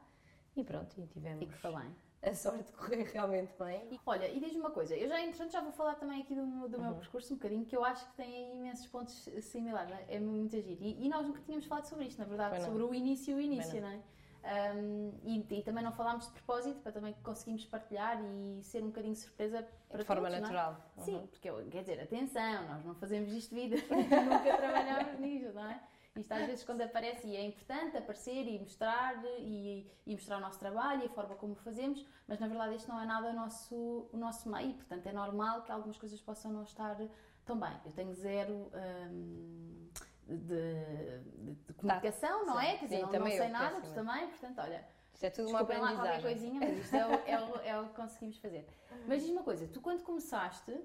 e 0.55 0.63
pronto, 0.63 0.99
e 0.99 1.05
tivemos 1.07 1.43
E 1.43 1.45
correu 1.61 1.77
bem. 1.79 1.95
a 2.23 2.33
sorte 2.33 2.63
de 2.63 2.71
correr 2.71 3.03
realmente 3.13 3.53
bem. 3.59 3.87
E, 3.91 3.99
olha, 4.05 4.27
e 4.31 4.39
diz-me 4.39 4.61
uma 4.61 4.71
coisa, 4.71 4.95
eu 4.95 5.07
já, 5.09 5.21
entretanto, 5.21 5.51
já 5.51 5.61
vou 5.61 5.73
falar 5.73 5.95
também 5.95 6.21
aqui 6.21 6.33
do, 6.33 6.47
meu- 6.47 6.69
do 6.69 6.79
meu 6.79 6.91
Uhum. 6.93 6.99
percurso 6.99 7.33
um 7.33 7.37
bocadinho, 7.37 7.65
que 7.65 7.75
eu 7.75 7.83
acho 7.83 8.09
que 8.09 8.15
tem 8.15 8.55
imensos 8.57 8.87
pontos 8.87 9.13
similares, 9.41 9.91
é? 9.91 10.15
é 10.15 10.19
muito 10.19 10.55
agir. 10.55 10.77
E, 10.81 11.05
e 11.05 11.09
nós 11.09 11.27
nunca 11.27 11.41
tínhamos 11.41 11.65
falado 11.65 11.85
sobre 11.85 12.05
isto, 12.05 12.17
na 12.19 12.25
verdade, 12.25 12.63
sobre 12.63 12.81
o 12.83 12.93
início 12.95 13.31
e 13.33 13.35
o 13.35 13.41
início, 13.41 13.81
não. 13.81 13.89
não, 13.89 13.95
é? 13.97 14.01
Um, 14.47 15.11
e, 15.23 15.45
e 15.59 15.61
também 15.61 15.83
não 15.83 15.91
falámos 15.91 16.25
de 16.27 16.31
propósito, 16.31 16.79
para 16.79 16.93
também 16.93 17.13
conseguirmos 17.21 17.65
partilhar 17.65 18.17
e 18.23 18.63
ser 18.63 18.81
um 18.81 18.87
bocadinho 18.87 19.15
surpresa 19.15 19.67
para 19.89 19.99
de 19.99 20.05
forma 20.05 20.21
todos, 20.29 20.37
é? 20.37 20.41
natural. 20.41 20.91
Sim, 20.99 21.15
Uhum. 21.15 21.27
porque 21.27 21.49
eu- 21.49 21.67
quer 21.69 21.81
dizer, 21.81 21.99
atenção, 22.01 22.67
nós 22.67 22.85
não 22.85 22.95
fazemos 22.95 23.33
isto 23.33 23.53
de 23.53 23.61
vida, 23.67 23.75
nunca 24.23 24.55
trabalhámos 24.57 25.19
nisto, 25.19 25.53
não 25.53 25.69
é? 25.69 25.81
Isto 26.15 26.31
às 26.31 26.45
vezes 26.47 26.63
quando 26.63 26.81
aparece 26.81 27.27
e 27.27 27.35
é 27.35 27.45
importante 27.45 27.95
aparecer 27.97 28.47
e 28.47 28.57
mostrar 28.59 29.21
e, 29.37 29.85
e 30.05 30.13
mostrar 30.15 30.37
o 30.37 30.39
nosso 30.39 30.57
trabalho 30.57 31.03
e 31.03 31.05
a 31.05 31.09
forma 31.09 31.35
como 31.35 31.53
fazemos, 31.55 32.03
mas 32.27 32.39
na 32.39 32.47
verdade 32.47 32.75
isto 32.75 32.87
não 32.89 32.99
é 32.99 33.05
nada 33.05 33.27
o 33.29 33.33
nosso, 33.33 34.09
o 34.11 34.17
nosso 34.17 34.49
meio, 34.49 34.73
portanto 34.75 35.05
é 35.05 35.11
normal 35.11 35.61
que 35.63 35.71
algumas 35.71 35.97
coisas 35.97 36.19
possam 36.21 36.51
não 36.51 36.63
estar 36.63 36.97
tão 37.45 37.59
bem. 37.59 37.71
Eu 37.85 37.91
tenho 37.91 38.13
zero 38.15 38.71
hum, 39.11 39.89
de, 40.27 41.19
de- 41.45 41.53
de 41.67 41.73
comunicação, 41.73 42.45
não 42.45 42.59
é? 42.59 42.71
sim. 42.73 42.77
Quer 42.79 42.85
dizer, 42.85 42.95
Sim, 42.97 43.01
não, 43.13 43.19
não 43.19 43.27
sei 43.27 43.47
nada, 43.49 43.81
tu 43.81 43.91
também, 43.93 44.27
portanto, 44.27 44.59
olha, 44.59 44.85
Isto 45.13 45.23
é 45.25 45.29
tudo 45.29 45.49
uma 45.49 45.59
Desculpem 45.59 45.77
lá 45.81 45.93
qualquer 45.93 46.11
aprendizagem. 46.15 46.39
coisinha, 46.51 46.59
mas 46.61 46.77
isto 46.77 46.95
é 46.95 47.05
o, 47.07 47.11
é, 47.13 47.39
o, 47.39 47.55
é 47.61 47.81
o 47.81 47.87
que 47.89 47.93
conseguimos 47.95 48.37
fazer. 48.37 48.67
Mas 49.07 49.19
diz-me 49.21 49.37
uma 49.37 49.43
coisa, 49.43 49.67
tu 49.67 49.79
quando 49.81 50.03
começaste, 50.03 50.77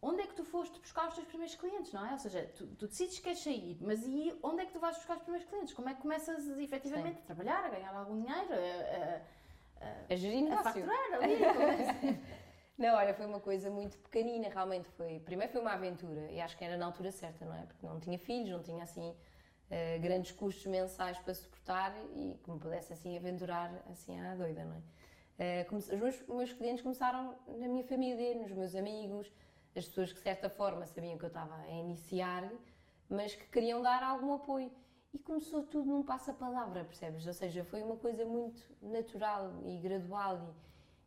onde 0.00 0.20
é 0.22 0.26
que 0.26 0.34
tu 0.34 0.44
foste 0.44 0.80
buscar 0.80 1.06
os 1.08 1.14
teus 1.14 1.26
primeiros 1.28 1.54
clientes, 1.54 1.92
não 1.92 2.04
é? 2.04 2.12
Ou 2.12 2.18
seja, 2.18 2.50
tu, 2.56 2.66
tu 2.74 2.88
decides 2.88 3.16
que 3.18 3.22
queres 3.24 3.38
sair, 3.38 3.78
mas 3.80 4.02
e 4.04 4.36
onde 4.42 4.62
é 4.62 4.66
que 4.66 4.72
tu 4.72 4.80
vais 4.80 4.96
buscar 4.96 5.16
os 5.16 5.22
primeiros 5.22 5.48
clientes? 5.48 5.72
Como 5.72 5.88
é 5.88 5.94
que 5.94 6.00
começas 6.02 6.44
efetivamente 6.58 7.18
a 7.20 7.22
trabalhar, 7.22 7.64
a 7.64 7.68
ganhar 7.68 7.94
algum 7.94 8.20
dinheiro, 8.20 8.48
a, 8.52 10.12
A 10.12 10.16
gerir 10.16 10.42
a, 10.42 10.46
a 10.46 10.50
negócio. 10.56 10.72
faturar 10.86 11.14
ali? 11.14 11.36
Não, 12.76 12.94
olha, 12.96 13.14
foi 13.14 13.26
uma 13.26 13.40
coisa 13.40 13.70
muito 13.70 13.98
pequenina, 13.98 14.48
realmente 14.48 14.88
foi. 14.90 15.20
Primeiro 15.20 15.52
foi 15.52 15.60
uma 15.60 15.72
aventura 15.72 16.30
e 16.30 16.40
acho 16.40 16.56
que 16.56 16.64
era 16.64 16.76
na 16.76 16.86
altura 16.86 17.10
certa, 17.12 17.44
não 17.44 17.54
é? 17.54 17.64
Porque 17.66 17.86
não 17.86 18.00
tinha 18.00 18.18
filhos, 18.18 18.50
não 18.50 18.62
tinha 18.62 18.82
assim 18.82 19.14
eh, 19.70 19.98
grandes 19.98 20.32
custos 20.32 20.66
mensais 20.66 21.18
para 21.18 21.34
suportar 21.34 21.94
e 22.16 22.38
que 22.42 22.50
me 22.50 22.58
pudesse 22.58 22.92
assim 22.92 23.16
aventurar 23.16 23.70
assim 23.90 24.18
à 24.20 24.34
doida, 24.34 24.64
não 24.64 24.76
é? 24.76 24.82
Eh, 25.38 25.64
comece- 25.64 25.94
os 25.94 26.00
meus, 26.00 26.20
os 26.22 26.36
meus 26.36 26.52
clientes 26.52 26.82
começaram 26.82 27.34
na 27.48 27.68
minha 27.68 27.84
família, 27.84 28.34
nos 28.34 28.52
meus 28.52 28.74
amigos, 28.74 29.30
as 29.76 29.86
pessoas 29.86 30.10
que 30.12 30.18
de 30.18 30.22
certa 30.24 30.48
forma 30.50 30.86
sabiam 30.86 31.16
que 31.18 31.24
eu 31.24 31.28
estava 31.28 31.54
a 31.56 31.70
iniciar, 31.70 32.50
mas 33.08 33.34
que 33.34 33.46
queriam 33.48 33.82
dar 33.82 34.02
algum 34.02 34.32
apoio. 34.34 34.70
E 35.12 35.18
começou 35.18 35.62
tudo 35.62 35.90
num 35.90 36.02
passa-palavra, 36.02 36.84
percebes? 36.84 37.26
Ou 37.26 37.34
seja, 37.34 37.64
foi 37.64 37.82
uma 37.82 37.96
coisa 37.96 38.24
muito 38.24 38.62
natural 38.80 39.52
e 39.66 39.78
gradual 39.78 40.36
e, 40.38 40.54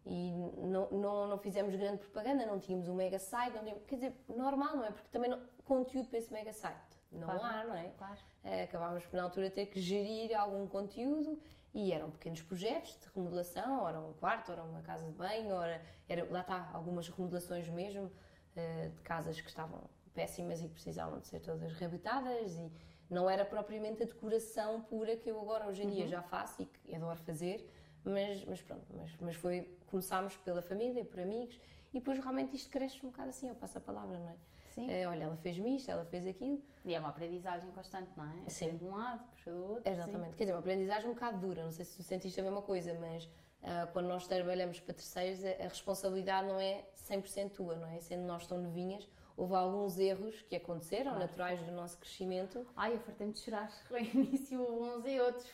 e 0.06 0.32
não, 0.32 0.90
não, 0.92 1.28
não 1.28 1.38
fizemos 1.38 1.76
grande 1.76 1.98
propaganda, 1.98 2.46
não 2.46 2.60
tínhamos 2.60 2.88
um 2.88 2.94
mega 2.96 3.18
site, 3.20 3.54
não 3.56 3.64
tínhamos- 3.64 3.84
quer 3.88 3.96
dizer, 3.96 4.14
normal, 4.30 4.76
não 4.78 4.86
é? 4.86 4.92
Porque 4.92 5.10
também 5.10 5.30
não, 5.30 5.42
conteúdo 5.64 6.08
para 6.10 6.20
esse 6.20 6.32
mega 6.32 6.54
site 6.54 6.96
não 7.12 7.28
Claro. 7.28 7.44
há, 7.44 7.64
não 7.64 7.76
é? 7.76 7.90
Claro. 7.98 8.20
Eh, 8.44 8.64
acabámos 8.64 9.06
por 9.06 9.16
na 9.18 9.24
altura 9.24 9.50
ter 9.50 9.66
que 9.68 9.80
gerir 9.80 10.38
algum 10.38 10.68
conteúdo 10.68 11.40
e 11.74 11.92
eram 11.92 12.12
pequenos 12.12 12.42
projetos 12.42 12.98
de 13.00 13.08
remodelação, 13.16 13.82
ora 13.82 14.00
um 14.00 14.14
quarto, 14.14 14.52
ora 14.52 14.64
uma 14.64 14.82
casa 14.82 15.06
de 15.06 15.12
banho, 15.14 15.54
ora 15.56 15.82
era, 16.08 16.26
lá 16.32 16.42
está, 16.42 16.70
algumas 16.74 17.08
remodelações 17.10 17.68
mesmo 17.70 18.12
eh, 18.56 18.90
de 18.94 19.02
casas 19.02 19.40
que 19.42 19.48
estavam 19.50 19.82
péssimas 20.14 20.60
e 20.62 20.68
que 20.68 20.74
precisavam 20.74 21.20
de 21.20 21.28
ser 21.28 21.40
todas 21.40 21.72
reabilitadas 21.74 22.56
e 22.58 22.72
Não 23.08 23.30
era 23.30 23.46
propriamente 23.46 24.02
a 24.02 24.06
decoração 24.08 24.82
pura 24.82 25.16
que 25.16 25.30
eu 25.30 25.40
agora 25.40 25.68
hoje 25.68 25.84
em 25.84 25.86
Uhum. 25.86 25.92
dia 25.92 26.08
já 26.08 26.24
faço 26.24 26.64
e 26.64 26.66
que 26.66 26.96
adoro 26.96 27.20
fazer, 27.20 27.70
mas, 28.06 28.44
mas 28.46 28.62
pronto, 28.62 28.86
mas, 28.96 29.12
mas 29.20 29.36
foi, 29.36 29.70
começámos 29.88 30.36
pela 30.38 30.62
família, 30.62 31.04
por 31.06 31.20
amigos, 31.20 31.60
e 31.94 32.00
depois 32.00 32.18
realmente 32.20 32.56
isto 32.56 32.70
cresce 32.70 33.06
um 33.06 33.10
bocado 33.10 33.30
assim, 33.30 33.48
eu 33.50 33.56
passo 33.56 33.78
a 33.78 33.82
palavra, 33.82 34.18
não 34.18 34.30
é? 34.30 34.36
Sim. 34.74 34.92
É, 34.92 35.08
olha, 35.08 35.24
ela 35.24 35.38
fez-me 35.38 35.78
isto, 35.78 35.90
ela 35.90 36.04
fez 36.06 36.28
aquilo, 36.28 36.62
E 36.84 36.94
é 36.94 37.00
uma 37.00 37.10
aprendizagem 37.10 37.72
constante, 37.72 38.10
não 38.18 38.26
é? 38.26 38.50
Sim. 38.50 38.76
De 38.76 38.84
um 38.84 38.96
lado, 38.96 39.24
puxa 39.32 39.50
do 39.52 39.64
outro. 39.72 39.90
Exatamente. 39.90 40.36
Quer 40.36 40.44
dizer, 40.44 40.54
uma 40.54 40.60
aprendizagem 40.60 41.10
um 41.10 41.14
bocado 41.14 41.38
dura, 41.40 41.64
não 41.64 41.72
sei 41.72 41.86
se 41.86 41.96
tu 41.96 42.04
sentiste 42.04 42.40
a 42.42 42.44
mesma 42.44 42.62
coisa, 42.62 42.94
mas 43.00 43.30
ah, 43.64 43.88
quando 43.94 44.08
nós 44.08 44.28
trabalhamos 44.28 44.80
para 44.82 44.94
terceiros, 44.94 45.44
a, 45.46 45.50
a 45.64 45.68
responsabilidade 45.70 46.48
não 46.48 46.60
é 46.60 46.84
100% 47.10 47.52
tua, 47.52 47.76
não 47.78 47.88
é? 47.88 48.02
Sendo 48.02 48.24
nós 48.28 48.46
tão 48.46 48.60
novinhas, 48.62 49.08
houve 49.38 49.56
alguns 49.56 49.98
erros 49.98 50.42
que 50.44 50.58
aconteceram, 50.58 51.12
Claro. 51.12 51.20
naturais 51.20 51.62
do 51.64 51.72
nosso 51.72 51.98
crescimento. 51.98 52.68
Ai, 52.76 52.96
eu 52.96 53.00
fartei-me 53.00 53.32
de 53.32 53.40
chorar 53.40 53.72
no 53.90 53.98
início, 53.98 54.60
uns 54.62 55.06
e 55.06 55.20
outros. 55.22 55.48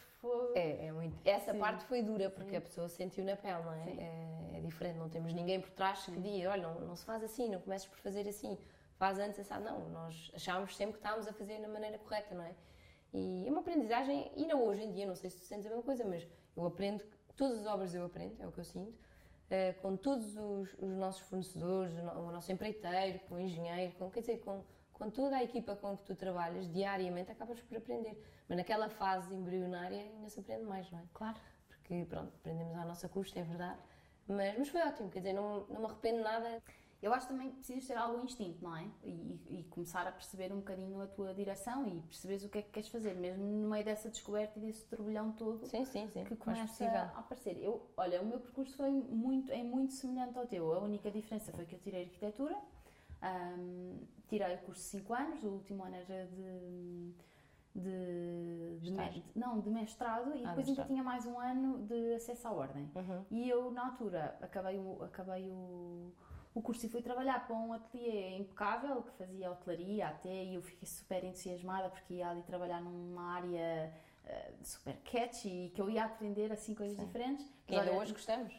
É, 0.53 0.87
é 0.87 0.91
muito. 0.91 1.17
Essa 1.25 1.51
Sim. 1.53 1.59
parte 1.59 1.85
foi 1.85 2.01
dura, 2.01 2.29
porque 2.29 2.51
Sim. 2.51 2.57
a 2.57 2.61
pessoa 2.61 2.87
sentiu 2.87 3.23
na 3.23 3.35
pele, 3.35 3.63
não 3.63 3.73
é? 3.73 3.83
Sim. 3.83 3.99
É, 3.99 4.57
é 4.57 4.61
diferente, 4.61 4.97
não 4.97 5.09
temos 5.09 5.33
ninguém 5.33 5.59
por 5.59 5.71
trás 5.71 6.05
que 6.05 6.11
diga, 6.19 6.51
olha, 6.51 6.61
não, 6.61 6.79
não 6.81 6.95
se 6.95 7.05
faz 7.05 7.23
assim, 7.23 7.49
não 7.49 7.59
comeces 7.59 7.87
por 7.87 7.97
fazer 7.97 8.27
assim, 8.27 8.57
faz 8.97 9.17
antes 9.17 9.39
assim. 9.39 9.63
Não, 9.63 9.89
nós 9.89 10.31
achávamos 10.35 10.75
sempre 10.75 10.93
que 10.93 10.99
estávamos 10.99 11.27
a 11.27 11.33
fazer 11.33 11.59
da 11.59 11.67
maneira 11.67 11.97
correta, 11.97 12.35
não 12.35 12.43
é? 12.43 12.53
E 13.13 13.47
é 13.47 13.51
uma 13.51 13.61
aprendizagem, 13.61 14.31
ainda 14.37 14.55
hoje 14.55 14.83
em 14.83 14.91
dia, 14.91 15.05
não 15.05 15.15
sei 15.15 15.29
se 15.29 15.37
tu 15.39 15.45
sentes 15.45 15.65
a 15.65 15.69
mesma 15.69 15.83
coisa, 15.83 16.05
mas 16.05 16.25
eu 16.55 16.65
aprendo, 16.65 17.03
todas 17.35 17.59
as 17.59 17.65
obras 17.65 17.93
eu 17.93 18.05
aprendo, 18.05 18.41
é 18.41 18.47
o 18.47 18.51
que 18.51 18.59
eu 18.59 18.63
sinto, 18.63 18.97
eh, 19.49 19.73
com 19.81 19.97
todos 19.97 20.37
os, 20.37 20.73
os 20.79 20.95
nossos 20.95 21.21
fornecedores, 21.27 21.93
o 21.93 22.31
nosso 22.31 22.51
empreiteiro, 22.51 23.19
com 23.27 23.35
o 23.35 23.39
engenheiro, 23.39 23.93
com, 23.95 24.09
quer 24.09 24.21
dizer, 24.21 24.39
com, 24.39 24.63
com 25.01 25.09
toda 25.09 25.35
a 25.37 25.43
equipa 25.43 25.75
com 25.75 25.97
que 25.97 26.03
tu 26.03 26.15
trabalhas, 26.15 26.71
diariamente 26.71 27.31
acabas 27.31 27.59
por 27.59 27.75
aprender. 27.75 28.23
Mas 28.47 28.55
naquela 28.59 28.87
fase 28.87 29.33
embrionária 29.33 29.99
ainda 29.99 30.29
se 30.29 30.39
aprende 30.39 30.63
mais, 30.63 30.91
não 30.91 30.99
é? 30.99 31.03
Claro. 31.11 31.39
Porque, 31.67 32.05
pronto, 32.07 32.31
aprendemos 32.35 32.77
à 32.77 32.85
nossa 32.85 33.09
custa, 33.09 33.39
é 33.39 33.43
verdade. 33.43 33.79
Mas, 34.27 34.59
mas 34.59 34.69
foi 34.69 34.79
ótimo, 34.81 35.09
quer 35.09 35.19
dizer, 35.19 35.33
não, 35.33 35.65
não 35.65 35.79
me 35.79 35.85
arrependo 35.87 36.21
nada. 36.21 36.61
Eu 37.01 37.11
acho 37.15 37.27
também 37.27 37.49
que 37.49 37.55
precisas 37.55 37.87
ter 37.87 37.97
algum 37.97 38.23
instinto, 38.23 38.63
não 38.63 38.77
é? 38.77 38.87
E, 39.03 39.39
e- 39.49 39.63
começar 39.71 40.05
a 40.05 40.11
perceber 40.11 40.53
um 40.53 40.57
bocadinho 40.57 41.01
a 41.01 41.07
tua 41.07 41.33
direção 41.33 41.87
e 41.87 41.99
perceberes 42.01 42.43
o 42.43 42.49
que 42.49 42.59
é 42.59 42.61
que 42.61 42.69
queres 42.69 42.89
fazer, 42.89 43.15
mesmo 43.15 43.43
no 43.43 43.71
meio 43.71 43.83
dessa 43.83 44.07
descoberta 44.07 44.59
e 44.59 44.61
desse 44.61 44.85
turbilhão 44.85 45.31
todo 45.31 45.65
Sim, 45.65 45.83
sim, 45.83 46.07
sim. 46.09 46.23
que 46.25 46.35
começa 46.35 46.67
possível. 46.67 46.93
a 46.93 47.05
aparecer. 47.17 47.57
Eu, 47.59 47.89
olha, 47.97 48.21
o 48.21 48.25
meu 48.27 48.39
percurso 48.39 48.77
foi 48.77 48.91
muito, 48.91 49.51
é 49.51 49.63
muito 49.63 49.93
semelhante 49.93 50.37
ao 50.37 50.45
teu. 50.45 50.71
A 50.71 50.79
única 50.79 51.09
diferença 51.09 51.51
foi 51.51 51.65
que 51.65 51.73
eu 51.73 51.79
tirei 51.79 52.03
arquitetura, 52.03 52.55
ahm, 53.21 53.97
tirei 54.27 54.55
o 54.55 54.59
curso 54.59 54.81
de 54.81 54.87
5 54.87 55.13
anos, 55.13 55.43
o 55.43 55.47
último 55.49 55.83
ano 55.83 55.95
era 55.95 56.25
de. 56.27 57.13
De, 57.73 58.79
de 58.81 58.91
me- 58.91 58.97
Estágio. 59.03 59.23
não, 59.33 59.61
de 59.61 59.69
mestrado 59.69 60.35
e 60.35 60.43
Ah, 60.43 60.49
depois 60.49 60.67
ainda 60.67 60.83
tinha 60.83 61.01
mais 61.01 61.25
um 61.25 61.39
ano 61.39 61.77
de 61.87 62.15
acesso 62.15 62.45
à 62.49 62.51
ordem. 62.51 62.91
Uhum. 62.93 63.23
E 63.31 63.49
eu, 63.49 63.71
na 63.71 63.85
altura, 63.85 64.37
acabei 64.41 64.77
o, 64.77 65.01
acabei 65.01 65.49
o, 65.49 66.11
o 66.53 66.61
curso 66.61 66.85
e 66.85 66.89
fui 66.89 67.01
trabalhar 67.01 67.47
para 67.47 67.55
um 67.55 67.71
ateliê 67.71 68.35
impecável 68.37 69.01
que 69.03 69.13
fazia 69.13 69.49
hotelaria 69.49 70.09
até 70.09 70.43
e 70.43 70.55
eu 70.55 70.61
fiquei 70.61 70.85
super 70.85 71.23
entusiasmada 71.23 71.89
porque 71.89 72.15
ia 72.15 72.27
ali 72.29 72.43
trabalhar 72.43 72.81
numa 72.81 73.35
área 73.35 73.93
eh, 74.25 74.53
super 74.63 74.97
catchy 75.09 75.67
e 75.67 75.69
que 75.69 75.81
eu 75.81 75.89
ia 75.89 76.03
aprender 76.03 76.51
assim 76.51 76.75
coisas 76.75 76.97
Sim. 76.97 77.05
diferentes. 77.05 77.49
Que 77.65 77.73
ainda 77.77 77.93
hoje 77.93 78.11
gostamos. 78.11 78.53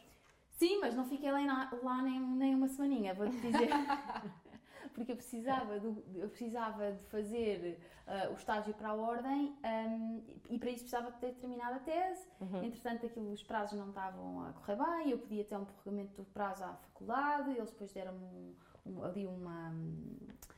Sim, 0.49 0.79
mas 0.79 0.95
não 0.95 1.05
fiquei 1.05 1.31
lá, 1.31 1.71
lá 1.83 2.01
nem, 2.01 2.19
nem 2.19 2.55
uma 2.55 2.67
semaninha, 2.67 3.13
vou-te 3.13 3.37
dizer. 3.39 3.69
Porque 4.93 5.11
eu 5.11 5.15
precisava, 5.15 5.79
do- 5.79 6.03
eu 6.15 6.29
precisava 6.29 6.91
de 6.91 7.03
fazer 7.05 7.79
ah, 8.05 8.29
o 8.29 8.33
estágio 8.33 8.73
para 8.73 8.89
a 8.89 8.93
ordem 8.93 9.53
ahm, 9.63 10.19
e 10.49 10.57
para 10.57 10.69
isso 10.69 10.83
precisava 10.83 11.09
de 11.11 11.17
ter 11.17 11.33
terminado 11.33 11.75
a 11.75 11.79
tese. 11.79 12.27
Entretanto, 12.63 13.05
aquilo, 13.05 13.31
os 13.31 13.43
prazos 13.43 13.77
não 13.77 13.89
estavam 13.89 14.41
a 14.45 14.53
correr 14.53 14.75
bem, 14.75 15.09
eu 15.11 15.17
podia 15.17 15.43
ter 15.43 15.55
um 15.57 15.65
prorrogamento 15.65 16.21
do 16.21 16.25
prazo 16.25 16.63
à 16.63 16.75
faculdade, 16.75 17.49
eles 17.51 17.71
depois 17.71 17.91
deram-me 17.91 18.23
um- 18.23 18.55
um- 18.85 19.03
ali 19.03 19.25
uma, 19.25 19.69
ah, 19.69 20.53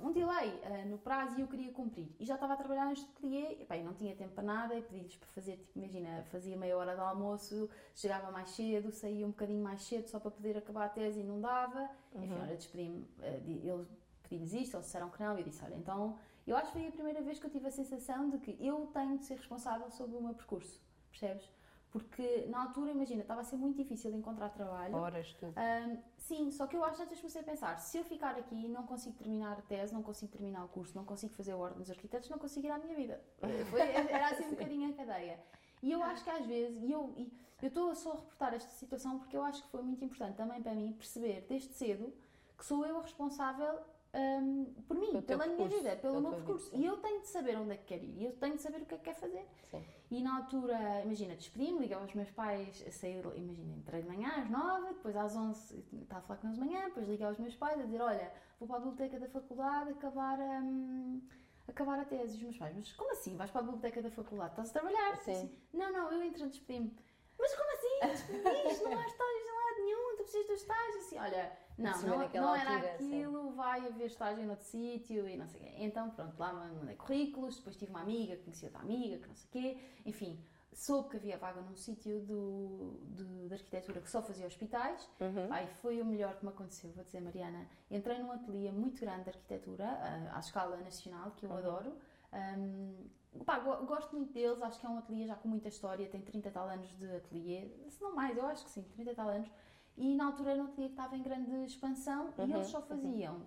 um 0.00 0.12
delay 0.12 0.60
ah, 0.64 0.84
no 0.86 0.98
prazo 0.98 1.38
e 1.38 1.40
eu 1.42 1.46
queria 1.46 1.72
cumprir. 1.72 2.08
E 2.18 2.24
já 2.24 2.34
estava 2.34 2.54
a 2.54 2.56
trabalhar 2.56 2.86
neste 2.86 3.04
ateliê, 3.10 3.62
e, 3.62 3.64
bem, 3.64 3.84
não 3.84 3.94
tinha 3.94 4.14
tempo 4.14 4.34
para 4.34 4.44
nada 4.44 4.74
e 4.74 4.82
pedi-lhes 4.82 5.16
para 5.16 5.28
fazer, 5.28 5.56
tipo, 5.56 5.78
imagina, 5.78 6.22
fazia 6.30 6.56
meia 6.56 6.76
hora 6.76 6.94
de 6.94 7.00
almoço, 7.00 7.68
chegava 7.94 8.30
mais 8.30 8.50
cedo, 8.50 8.90
saía 8.90 9.24
um 9.26 9.30
bocadinho 9.30 9.62
mais 9.62 9.82
cedo 9.82 10.06
só 10.08 10.18
para 10.18 10.30
poder 10.30 10.56
acabar 10.56 10.86
a 10.86 10.88
tese 10.88 11.20
e 11.20 11.24
não 11.24 11.40
dava. 11.40 11.88
Enfim, 12.14 12.32
olha, 12.42 12.56
despedi-me, 12.56 13.06
ah, 13.20 13.38
di- 13.44 13.66
eles 13.68 13.88
pedi-lhes 14.22 14.52
isto, 14.54 14.74
eles 14.76 14.86
disseram 14.86 15.08
que 15.10 15.22
não, 15.22 15.36
e 15.36 15.40
eu 15.40 15.44
disse, 15.44 15.64
olha, 15.64 15.74
então, 15.76 16.18
eu 16.46 16.56
acho 16.56 16.72
que 16.72 16.78
foi 16.78 16.88
a 16.88 16.92
primeira 16.92 17.20
vez 17.22 17.38
que 17.38 17.46
eu 17.46 17.50
tive 17.50 17.66
a 17.68 17.70
sensação 17.70 18.28
de 18.30 18.38
que 18.38 18.56
eu 18.64 18.86
tenho 18.92 19.18
de 19.18 19.24
ser 19.24 19.34
responsável 19.36 19.90
sobre 19.90 20.16
o 20.16 20.20
meu 20.22 20.34
percurso, 20.34 20.80
percebes? 21.10 21.48
Porque 21.98 22.46
na 22.50 22.62
altura, 22.62 22.90
imagina, 22.90 23.22
estava 23.22 23.40
a 23.40 23.44
ser 23.44 23.56
muito 23.56 23.76
difícil 23.76 24.14
encontrar 24.14 24.50
trabalho. 24.50 24.94
Horas, 24.94 25.32
tudo. 25.34 25.54
Ahm, 25.56 25.96
sim, 26.18 26.50
só 26.50 26.66
que 26.66 26.76
eu 26.76 26.84
acho 26.84 26.96
que 26.96 27.02
antes 27.04 27.18
comecei 27.18 27.40
a 27.40 27.44
pensar, 27.44 27.78
se 27.78 27.96
eu 27.96 28.04
ficar 28.04 28.36
aqui 28.36 28.68
não 28.68 28.82
consigo 28.84 29.16
terminar 29.16 29.58
a 29.58 29.62
tese, 29.62 29.94
não 29.94 30.02
consigo 30.02 30.30
terminar 30.30 30.62
o 30.64 30.68
curso, 30.68 30.94
não 30.94 31.06
consigo 31.06 31.32
fazer 31.32 31.52
a 31.52 31.56
ordem 31.56 31.78
dos 31.78 31.90
arquitetos, 31.90 32.28
não 32.28 32.38
consigo 32.38 32.66
ir 32.66 32.70
à 32.70 32.78
minha 32.78 32.94
vida. 32.94 33.24
Foi, 33.70 33.80
era 33.80 34.26
assim 34.26 34.44
um 34.44 34.50
bocadinho 34.56 34.90
a 34.90 34.92
cadeia. 34.92 35.42
E 35.82 35.90
eu 35.90 36.02
acho 36.02 36.22
que 36.22 36.30
às 36.30 36.44
vezes, 36.44 36.82
e 36.82 36.92
eu 36.92 37.14
e 37.16 37.32
eu 37.62 37.68
estou 37.68 37.94
só 37.94 38.12
a 38.12 38.16
reportar 38.16 38.52
esta 38.52 38.70
situação 38.72 39.18
porque 39.18 39.34
eu 39.36 39.42
acho 39.42 39.62
que 39.62 39.70
foi 39.70 39.82
muito 39.82 40.04
importante 40.04 40.36
também 40.36 40.62
para 40.62 40.74
mim 40.74 40.92
perceber 40.92 41.46
desde 41.48 41.72
cedo 41.72 42.12
que 42.56 42.64
sou 42.64 42.84
eu 42.84 42.98
a 42.98 43.02
responsável 43.02 43.80
ahm, 44.12 44.64
por 44.86 44.96
mim, 44.96 45.20
pela 45.22 45.46
minha 45.46 45.56
percurso, 45.56 45.82
vida, 45.82 45.96
pelo 45.96 46.20
meu 46.20 46.30
vida, 46.30 46.36
percurso. 46.42 46.70
sim. 46.70 46.78
e 46.78 46.86
eu 46.86 46.96
tenho 46.98 47.20
de 47.20 47.28
saber 47.28 47.56
onde 47.56 47.72
é 47.72 47.76
que 47.76 47.84
quero 47.84 48.04
ir, 48.04 48.18
e 48.18 48.24
eu 48.24 48.32
tenho 48.32 48.56
de 48.56 48.62
saber 48.62 48.82
o 48.82 48.86
que 48.86 48.94
é 48.94 48.98
que 48.98 49.04
quero 49.04 49.18
fazer. 49.18 49.46
Sim. 49.70 49.84
E 50.10 50.22
na 50.22 50.36
altura, 50.38 51.02
imagina, 51.04 51.34
despedi-me, 51.34 51.80
liguei 51.80 51.96
aos 51.96 52.14
meus 52.14 52.30
pais, 52.30 52.84
saí, 52.90 53.20
imagina, 53.34 53.74
entrei 53.76 54.02
de 54.02 54.08
manhã 54.08 54.28
às 54.36 54.48
9, 54.50 54.88
depois 54.94 55.16
às 55.16 55.36
11 55.36 55.84
estava 56.02 56.20
a 56.20 56.22
falar 56.22 56.40
com 56.40 56.46
eles 56.48 56.58
de 56.58 56.64
manhã, 56.64 56.84
depois 56.86 57.08
liguei 57.08 57.26
aos 57.26 57.38
meus 57.38 57.54
pais 57.56 57.80
a 57.80 57.82
dizer: 57.84 58.00
Olha, 58.00 58.32
vou 58.58 58.68
para 58.68 58.76
a 58.76 58.80
biblioteca 58.80 59.18
da 59.18 59.28
faculdade 59.28 59.90
acabar, 59.90 60.38
hum, 60.38 61.20
acabar 61.68 61.98
a 61.98 62.04
tese. 62.04 62.36
Os 62.36 62.42
meus 62.42 62.56
pais, 62.56 62.74
mas 62.76 62.92
como 62.92 63.10
assim? 63.12 63.36
Vais 63.36 63.50
para 63.50 63.60
a 63.60 63.64
biblioteca 63.64 64.02
da 64.02 64.10
faculdade? 64.10 64.50
Estás 64.50 64.70
a 64.70 64.72
trabalhar? 64.72 65.16
Sim. 65.18 65.32
Assim, 65.32 65.56
não, 65.72 65.92
não, 65.92 66.12
eu 66.12 66.24
entrei, 66.24 66.48
despedi-me. 66.48 66.96
Mas 67.38 67.54
como 67.54 67.70
assim? 67.72 68.12
Despediste? 68.12 68.84
não 68.84 68.98
há 68.98 69.06
estágios 69.06 69.46
em 69.46 69.52
lado 69.52 69.84
nenhum, 69.84 70.16
tu 70.16 70.22
precisas 70.22 70.46
dos 70.46 70.60
estágios. 70.60 70.96
Assim, 71.04 71.18
olha, 71.18 71.58
não, 71.82 72.02
não, 72.02 72.18
daquela 72.18 72.46
não 72.46 72.54
era 72.56 72.70
altura, 72.74 72.98
sim. 72.98 73.14
aquilo, 73.14 73.50
vai 73.52 73.86
haver 73.86 74.06
estágio 74.06 74.44
noutro 74.44 74.64
sítio 74.64 75.28
e 75.28 75.36
não 75.36 75.46
sei 75.48 75.60
o 75.60 75.64
quê. 75.64 75.74
Então, 75.78 76.10
pronto, 76.10 76.38
lá 76.38 76.52
mandei 76.52 76.96
currículos, 76.96 77.56
depois 77.56 77.76
tive 77.76 77.90
uma 77.90 78.00
amiga, 78.00 78.36
conheci 78.38 78.64
outra 78.64 78.80
amiga, 78.80 79.18
que 79.18 79.28
não 79.28 79.34
sei 79.36 79.46
o 79.48 79.50
quê. 79.52 79.78
Enfim, 80.06 80.42
soube 80.72 81.08
que 81.10 81.16
havia 81.16 81.38
vaga 81.38 81.60
num 81.60 81.74
sítio 81.76 82.20
do, 82.20 82.98
do- 83.08 83.48
de 83.48 83.54
arquitetura 83.54 84.00
que 84.00 84.10
só 84.10 84.22
fazia 84.22 84.46
hospitais. 84.46 85.08
Uhum. 85.20 85.48
Ai, 85.50 85.66
foi 85.80 86.00
o 86.00 86.04
melhor 86.04 86.36
que 86.36 86.44
me 86.44 86.50
aconteceu, 86.50 86.90
vou 86.92 87.02
dizer, 87.04 87.20
Mariana. 87.20 87.66
Entrei 87.90 88.18
num 88.18 88.32
ateliê 88.32 88.70
muito 88.72 89.00
grande 89.00 89.24
de 89.24 89.30
arquitetura, 89.30 89.86
ah, 89.86 90.36
à 90.36 90.40
escala 90.40 90.76
nacional, 90.78 91.30
que 91.32 91.46
eu 91.46 91.50
Uhum. 91.50 91.56
adoro. 91.58 91.96
Ahm, 92.32 93.08
pá, 93.44 93.58
go- 93.60 93.86
gosto 93.86 94.14
muito 94.16 94.32
deles, 94.32 94.60
acho 94.60 94.78
que 94.80 94.84
é 94.86 94.88
um 94.88 94.98
ateliê 94.98 95.26
já 95.26 95.34
com 95.36 95.48
muita 95.48 95.68
história, 95.68 96.06
tem 96.08 96.20
30 96.20 96.50
tal 96.50 96.68
anos 96.68 96.88
de 96.98 97.06
ateliê, 97.16 97.70
se 97.88 98.00
não 98.02 98.14
mais, 98.14 98.36
eu 98.36 98.46
acho 98.46 98.64
que 98.64 98.70
sim, 98.70 98.82
30 98.82 99.14
tal 99.14 99.28
anos. 99.28 99.48
E 99.96 100.14
na 100.14 100.26
altura 100.26 100.52
era 100.52 100.62
um 100.62 100.66
ateliê 100.66 100.88
que 100.88 100.94
estava 100.94 101.16
em 101.16 101.22
grande 101.22 101.50
expansão 101.64 102.32
e 102.38 102.42
Uhum, 102.42 102.54
eles 102.54 102.66
só 102.66 102.82
faziam 102.82 103.42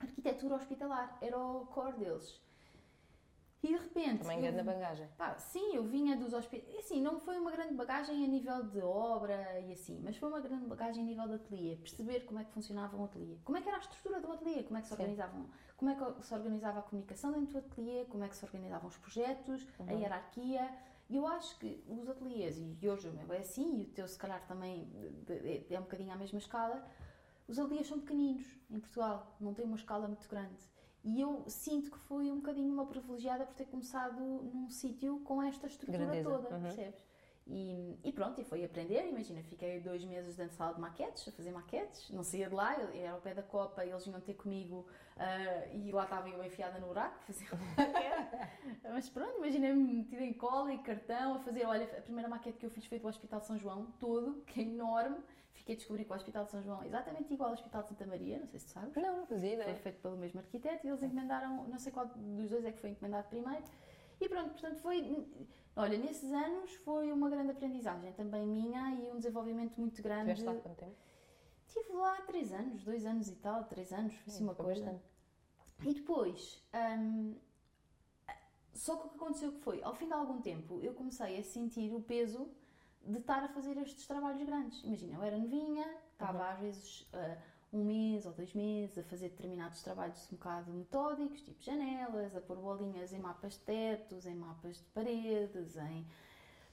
arquitetura 0.00 0.56
hospitalar, 0.56 1.16
era 1.20 1.38
o 1.38 1.66
core 1.66 1.96
deles. 1.98 2.40
E 3.62 3.68
de 3.68 3.74
repente. 3.76 4.20
Também 4.22 4.38
eu- 4.44 4.52
grande 4.52 4.62
bagagem. 4.62 5.08
Pá, 5.16 5.36
sim, 5.36 5.74
eu 5.74 5.82
vinha 5.82 6.16
dos 6.16 6.32
hospitais. 6.32 6.76
Assim, 6.78 7.00
não 7.02 7.18
foi 7.18 7.36
uma 7.38 7.50
grande 7.50 7.74
bagagem 7.74 8.24
a 8.24 8.28
nível 8.28 8.62
de 8.62 8.80
obra 8.80 9.58
e 9.60 9.72
assim, 9.72 10.00
mas 10.00 10.16
foi 10.16 10.28
uma 10.28 10.40
grande 10.40 10.64
bagagem 10.66 11.02
a 11.02 11.06
nível 11.06 11.26
de 11.26 11.34
ateliê. 11.34 11.74
Perceber 11.76 12.20
como 12.20 12.38
é 12.38 12.44
que 12.44 12.52
funcionava 12.52 12.96
um 12.96 13.04
ateliê. 13.04 13.36
Como 13.44 13.58
é 13.58 13.60
que 13.60 13.68
era 13.68 13.76
a 13.78 13.80
estrutura 13.80 14.20
de 14.20 14.26
um 14.28 14.32
ateliê, 14.32 14.62
como 14.62 14.78
é 14.78 14.80
que 14.80 14.86
se 14.86 14.94
Sim. 14.94 15.00
organizavam, 15.02 15.46
como 15.76 15.90
é 15.90 15.94
que 15.96 16.22
se 16.24 16.34
organizava 16.34 16.78
a 16.78 16.82
comunicação 16.82 17.32
dentro 17.32 17.52
do 17.52 17.58
ateliê, 17.58 18.04
como 18.04 18.22
é 18.22 18.28
que 18.28 18.36
se 18.36 18.44
organizavam 18.44 18.88
os 18.88 18.96
projetos, 18.96 19.66
a 19.80 19.82
Uhum. 19.92 19.98
hierarquia. 19.98 20.72
E 21.08 21.16
eu 21.16 21.26
acho 21.26 21.58
que 21.58 21.82
os 21.88 22.08
ateliês, 22.08 22.58
e 22.58 22.88
hoje 22.88 23.08
o 23.08 23.12
meu 23.12 23.32
é 23.32 23.38
assim, 23.38 23.80
e 23.80 23.82
o 23.82 23.86
teu 23.86 24.06
se 24.06 24.18
calhar 24.18 24.46
também 24.46 24.86
é 25.70 25.78
um 25.78 25.82
bocadinho 25.82 26.12
à 26.12 26.16
mesma 26.16 26.38
escala, 26.38 26.86
os 27.46 27.58
ateliês 27.58 27.86
são 27.86 27.98
pequeninos 27.98 28.46
em 28.70 28.78
Portugal, 28.78 29.34
não 29.40 29.54
têm 29.54 29.64
uma 29.64 29.76
escala 29.76 30.06
muito 30.06 30.28
grande. 30.28 30.68
E 31.02 31.20
eu 31.20 31.44
sinto 31.48 31.90
que 31.90 31.98
fui 32.00 32.30
um 32.30 32.36
bocadinho 32.36 32.70
uma 32.70 32.84
privilegiada 32.84 33.46
por 33.46 33.54
ter 33.54 33.64
começado 33.64 34.20
num 34.20 34.68
sítio 34.68 35.20
com 35.20 35.42
esta 35.42 35.66
estrutura 35.66 36.04
Grandeza, 36.04 36.28
toda, 36.28 36.54
uhum. 36.54 36.62
percebes? 36.62 37.02
E, 37.46 37.98
e 38.04 38.12
pronto, 38.12 38.38
e 38.38 38.44
foi 38.44 38.62
aprender. 38.62 39.08
Imagina, 39.08 39.42
fiquei 39.42 39.80
dois 39.80 40.04
meses 40.04 40.36
dentro 40.36 40.52
de 40.52 40.58
sala 40.58 40.74
de 40.74 40.80
maquetes, 40.82 41.26
a 41.26 41.32
fazer 41.32 41.50
maquetes, 41.50 42.10
não 42.10 42.22
saía 42.22 42.48
de 42.48 42.54
lá, 42.54 42.78
eu, 42.78 42.90
era 43.00 43.12
ao 43.12 43.20
pé 43.22 43.32
da 43.32 43.42
Copa, 43.42 43.82
eles 43.86 44.04
vinham 44.04 44.20
ter 44.20 44.34
comigo 44.34 44.86
uh, 45.16 45.76
e 45.76 45.90
lá 45.90 46.04
estava 46.04 46.28
eu 46.28 46.44
enfiada 46.44 46.78
no 46.78 46.88
buraco, 46.88 47.16
a 47.16 47.22
fazer 47.22 47.48
maquete. 47.74 48.17
Mas 48.98 49.08
pronto, 49.08 49.36
imagina-me 49.38 49.94
metida 49.94 50.24
em 50.24 50.32
cola 50.32 50.74
e 50.74 50.78
cartão, 50.78 51.34
a 51.34 51.38
fazer. 51.38 51.64
Olha, 51.64 51.84
a 51.84 52.02
primeira 52.02 52.28
maquete 52.28 52.58
que 52.58 52.66
eu 52.66 52.70
fiz 52.70 52.84
foi 52.84 52.98
do 52.98 53.06
Hospital 53.06 53.38
de 53.38 53.46
São 53.46 53.56
João, 53.56 53.86
todo, 54.00 54.42
que 54.44 54.58
é 54.58 54.64
enorme. 54.64 55.18
Fiquei 55.52 55.76
a 55.76 55.78
descobrir 55.78 56.04
que 56.04 56.10
o 56.12 56.16
Hospital 56.16 56.44
de 56.46 56.50
São 56.50 56.60
João 56.64 56.82
é 56.82 56.86
exatamente 56.88 57.32
igual 57.32 57.50
ao 57.50 57.54
Hospital 57.54 57.84
de 57.84 57.90
Santa 57.90 58.06
Maria, 58.06 58.40
não 58.40 58.48
sei 58.48 58.58
se 58.58 58.66
tu 58.66 58.72
sabes. 58.72 58.96
Não, 58.96 59.18
não 59.18 59.26
fazia 59.26 59.50
Foi 59.50 59.62
ideia. 59.62 59.76
feito 59.76 60.00
pelo 60.00 60.16
mesmo 60.16 60.40
arquiteto 60.40 60.84
e 60.84 60.90
eles 60.90 61.00
encomendaram, 61.00 61.68
não 61.68 61.78
sei 61.78 61.92
qual 61.92 62.06
dos 62.08 62.50
dois 62.50 62.64
é 62.64 62.72
que 62.72 62.80
foi 62.80 62.90
encomendado 62.90 63.28
primeiro. 63.28 63.62
E 64.20 64.28
pronto, 64.28 64.50
portanto 64.50 64.80
foi, 64.80 65.28
olha, 65.76 65.96
nesses 65.96 66.32
anos 66.32 66.74
foi 66.74 67.12
uma 67.12 67.30
grande 67.30 67.52
aprendizagem 67.52 68.12
também 68.14 68.44
minha 68.44 68.96
e 68.96 69.12
um 69.12 69.18
desenvolvimento 69.18 69.76
muito 69.80 70.02
grande. 70.02 70.32
Estiveste 70.32 70.44
lá 70.56 70.60
quanto 70.60 70.76
tempo? 70.76 70.96
Estive 71.68 71.92
lá 71.92 72.20
três 72.22 72.52
anos, 72.52 72.82
dois 72.82 73.06
anos 73.06 73.28
e 73.28 73.36
tal, 73.36 73.62
três 73.62 73.92
anos, 73.92 74.12
foi 74.16 74.32
assim 74.32 74.42
uma 74.42 74.54
Foi 74.56 74.64
coisa. 74.64 74.84
bastante. 74.84 75.04
E 75.84 75.94
depois, 75.94 76.66
hum, 76.74 77.36
só 78.78 78.96
que 78.96 79.06
o 79.06 79.10
que 79.10 79.16
aconteceu 79.16 79.52
que 79.52 79.60
foi, 79.60 79.82
ao 79.82 79.94
fim 79.94 80.06
de 80.06 80.12
algum 80.14 80.40
tempo, 80.40 80.80
eu 80.82 80.94
comecei 80.94 81.38
a 81.38 81.42
sentir 81.44 81.92
o 81.94 82.00
peso 82.00 82.48
de 83.04 83.18
estar 83.18 83.42
a 83.44 83.48
fazer 83.48 83.76
estes 83.78 84.06
trabalhos 84.06 84.42
grandes. 84.44 84.82
Imagina, 84.84 85.16
eu 85.16 85.22
era 85.22 85.36
novinha, 85.38 85.86
estava 86.12 86.38
Uhum. 86.38 86.50
às 86.50 86.58
vezes 86.60 87.08
ah, 87.12 87.36
um 87.72 87.84
mês 87.84 88.24
ou 88.26 88.32
dois 88.32 88.52
meses 88.54 88.98
a 88.98 89.02
fazer 89.02 89.28
determinados 89.30 89.82
trabalhos 89.82 90.26
um 90.32 90.36
bocado 90.36 90.72
metódicos, 90.72 91.40
tipo 91.42 91.60
janelas, 91.62 92.34
a 92.36 92.40
pôr 92.40 92.56
bolinhas 92.56 93.12
em 93.12 93.18
mapas 93.18 93.54
de 93.54 93.60
tetos, 93.60 94.26
em 94.26 94.34
mapas 94.34 94.78
de 94.78 94.84
paredes, 94.86 95.76
em, 95.76 96.06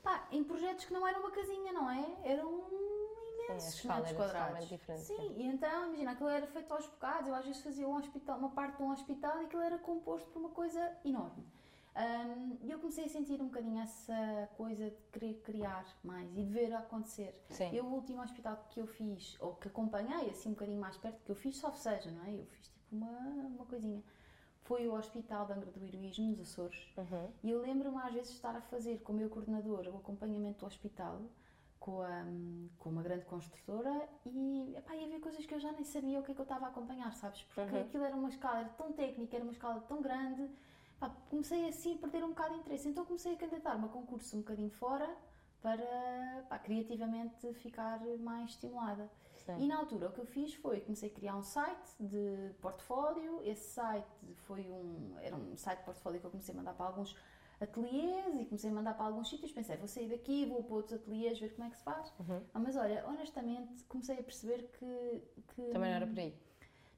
pá, 0.03 0.27
em 0.31 0.43
projetos 0.43 0.85
que 0.85 0.93
não 0.93 1.05
eram 1.07 1.19
uma 1.21 1.31
casinha, 1.31 1.71
não 1.73 1.89
é? 1.89 2.17
Eram 2.23 2.63
Sim, 3.47 3.53
imensos 3.53 3.75
escala 3.75 4.01
metros 4.01 4.17
quadrados. 4.17 4.65
Sim, 4.95 5.33
e 5.37 5.43
então, 5.47 5.87
imagina, 5.87 6.11
aquilo 6.11 6.29
era 6.29 6.47
feito 6.47 6.71
aos 6.73 6.85
bocados, 6.87 7.27
eu 7.27 7.35
às 7.35 7.45
vezes 7.45 7.61
fazia 7.61 7.87
um 7.87 7.95
hospital, 7.95 8.37
uma 8.39 8.49
parte 8.49 8.77
de 8.77 8.83
um 8.83 8.91
hospital 8.91 9.41
e 9.41 9.45
aquilo 9.45 9.61
era 9.61 9.77
composto 9.77 10.29
por 10.31 10.39
uma 10.39 10.49
coisa 10.49 10.97
enorme. 11.03 11.45
E 12.61 12.69
eu 12.69 12.77
comecei 12.79 13.05
a 13.05 13.09
sentir 13.09 13.41
um 13.41 13.45
bocadinho 13.45 13.79
essa 13.81 14.49
coisa 14.57 14.89
de 14.89 15.01
querer 15.13 15.35
criar 15.43 15.85
mais 16.03 16.29
e 16.37 16.43
de 16.43 16.51
ver 16.51 16.73
acontecer. 16.73 17.33
Sim. 17.49 17.69
Eu, 17.73 17.85
o 17.85 17.93
último 17.93 18.21
hospital 18.21 18.65
que 18.69 18.81
eu 18.81 18.87
fiz, 18.87 19.37
ou 19.39 19.55
que 19.55 19.69
acompanhei 19.69 20.29
assim 20.29 20.49
um 20.49 20.53
bocadinho 20.53 20.79
mais 20.79 20.97
perto, 20.97 21.23
que 21.23 21.31
eu 21.31 21.35
fiz, 21.35 21.55
só 21.55 21.71
seja, 21.71 22.11
não 22.11 22.25
é? 22.25 22.33
Eu 22.33 22.45
fiz 22.47 22.67
tipo 22.67 22.95
uma, 22.95 23.07
uma 23.47 23.65
coisinha. 23.65 24.03
Foi 24.63 24.87
o 24.87 24.95
Hospital 24.95 25.45
de 25.45 25.53
Angra 25.53 25.71
do 25.71 25.85
Heroísmo, 25.85 26.29
nos 26.31 26.39
Açores. 26.41 26.91
Uhum. 26.97 27.29
E 27.43 27.51
eu 27.51 27.61
lembro-me 27.61 27.97
às 28.01 28.11
vezes 28.13 28.29
de 28.29 28.35
estar 28.35 28.55
a 28.55 28.61
fazer 28.61 28.97
com 29.03 29.13
o 29.13 29.15
meu 29.15 29.29
coordenador 29.29 29.87
o 29.87 29.97
acompanhamento 29.97 30.61
do 30.61 30.65
hospital, 30.65 31.21
com, 31.79 32.01
a, 32.01 32.25
com 32.79 32.89
uma 32.89 33.03
grande 33.03 33.25
construtora, 33.25 34.09
e 34.25 34.73
epá, 34.75 34.95
ia 34.95 35.07
ver 35.07 35.19
coisas 35.19 35.45
que 35.45 35.53
eu 35.53 35.59
já 35.59 35.71
nem 35.71 35.83
sabia 35.83 36.19
o 36.19 36.23
que 36.23 36.31
é 36.31 36.33
que 36.33 36.41
eu 36.41 36.43
estava 36.43 36.65
a 36.65 36.69
acompanhar, 36.69 37.13
sabes? 37.13 37.43
Porque 37.53 37.75
Uhum. 37.75 37.81
aquilo 37.81 38.03
era 38.03 38.15
uma 38.15 38.27
escala 38.29 38.61
era 38.61 38.69
tão 38.69 38.91
técnica, 38.91 39.35
era 39.35 39.43
uma 39.45 39.51
escala 39.53 39.79
tão 39.81 40.01
grande, 40.01 40.49
pá, 40.99 41.09
comecei 41.29 41.67
assim 41.67 41.95
a 41.95 41.97
perder 41.97 42.23
um 42.23 42.29
bocado 42.29 42.53
de 42.53 42.59
interesse. 42.59 42.87
Então 42.87 43.05
comecei 43.05 43.33
a 43.33 43.37
candidatar-me 43.37 43.85
a 43.85 43.87
concurso 43.87 44.35
um 44.35 44.39
bocadinho 44.39 44.69
fora 44.69 45.09
para 45.61 46.45
pá, 46.49 46.59
criativamente 46.59 47.53
ficar 47.53 47.99
mais 48.19 48.51
estimulada. 48.51 49.09
Sim. 49.45 49.59
E 49.59 49.67
na 49.67 49.77
altura 49.77 50.09
o 50.09 50.11
que 50.11 50.19
eu 50.19 50.25
fiz 50.25 50.53
foi 50.55 50.81
comecei 50.81 51.09
a 51.09 51.13
criar 51.13 51.35
um 51.35 51.43
site 51.43 51.95
de 51.99 52.53
portfólio. 52.61 53.41
Esse 53.43 53.73
site 53.73 54.35
foi 54.47 54.61
um 54.61 55.15
era 55.21 55.35
um 55.35 55.55
site 55.57 55.79
de 55.79 55.85
portfólio 55.85 56.19
que 56.19 56.25
eu 56.25 56.31
comecei 56.31 56.53
a 56.53 56.57
mandar 56.57 56.73
para 56.73 56.87
alguns 56.87 57.15
ateliês 57.59 58.39
e 58.39 58.45
comecei 58.45 58.69
a 58.69 58.73
mandar 58.73 58.95
para 58.95 59.05
alguns 59.05 59.29
sítios. 59.29 59.51
Pensei, 59.51 59.77
vou 59.77 59.87
sair 59.87 60.09
daqui, 60.09 60.45
vou 60.45 60.63
para 60.63 60.75
outros 60.75 60.99
ateliês 60.99 61.39
ver 61.39 61.53
como 61.53 61.67
é 61.67 61.71
que 61.71 61.77
se 61.77 61.83
faz. 61.83 62.13
Uhum. 62.19 62.41
Ah, 62.53 62.59
mas 62.59 62.75
olha, 62.75 63.05
honestamente 63.07 63.83
comecei 63.85 64.19
a 64.19 64.23
perceber 64.23 64.69
que, 64.79 65.21
que 65.53 65.61
Também 65.71 65.89
não 65.89 65.97
era 65.97 66.07
por 66.07 66.19
aí. 66.19 66.37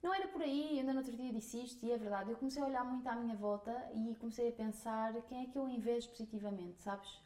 Não 0.08 0.14
era 0.14 0.28
por 0.30 0.42
aí, 0.42 0.80
ainda 0.80 0.94
no 0.94 1.00
outro 1.00 1.16
dia 1.18 1.34
disse 1.34 1.62
isto 1.62 1.86
e 1.86 1.92
é 1.92 1.98
verdade. 1.98 2.32
Eu 2.32 2.38
comecei 2.38 2.62
a 2.62 2.66
olhar 2.66 2.86
muito 2.86 3.06
à 3.08 3.16
minha 3.16 3.36
volta 3.36 3.74
e 3.94 4.16
comecei 4.16 4.48
a 4.48 4.52
pensar 4.54 5.14
quem 5.24 5.44
é 5.44 5.48
que 5.48 5.58
eu 5.58 5.68
invejo 5.68 6.08
positivamente, 6.10 6.82
sabes? 6.82 7.22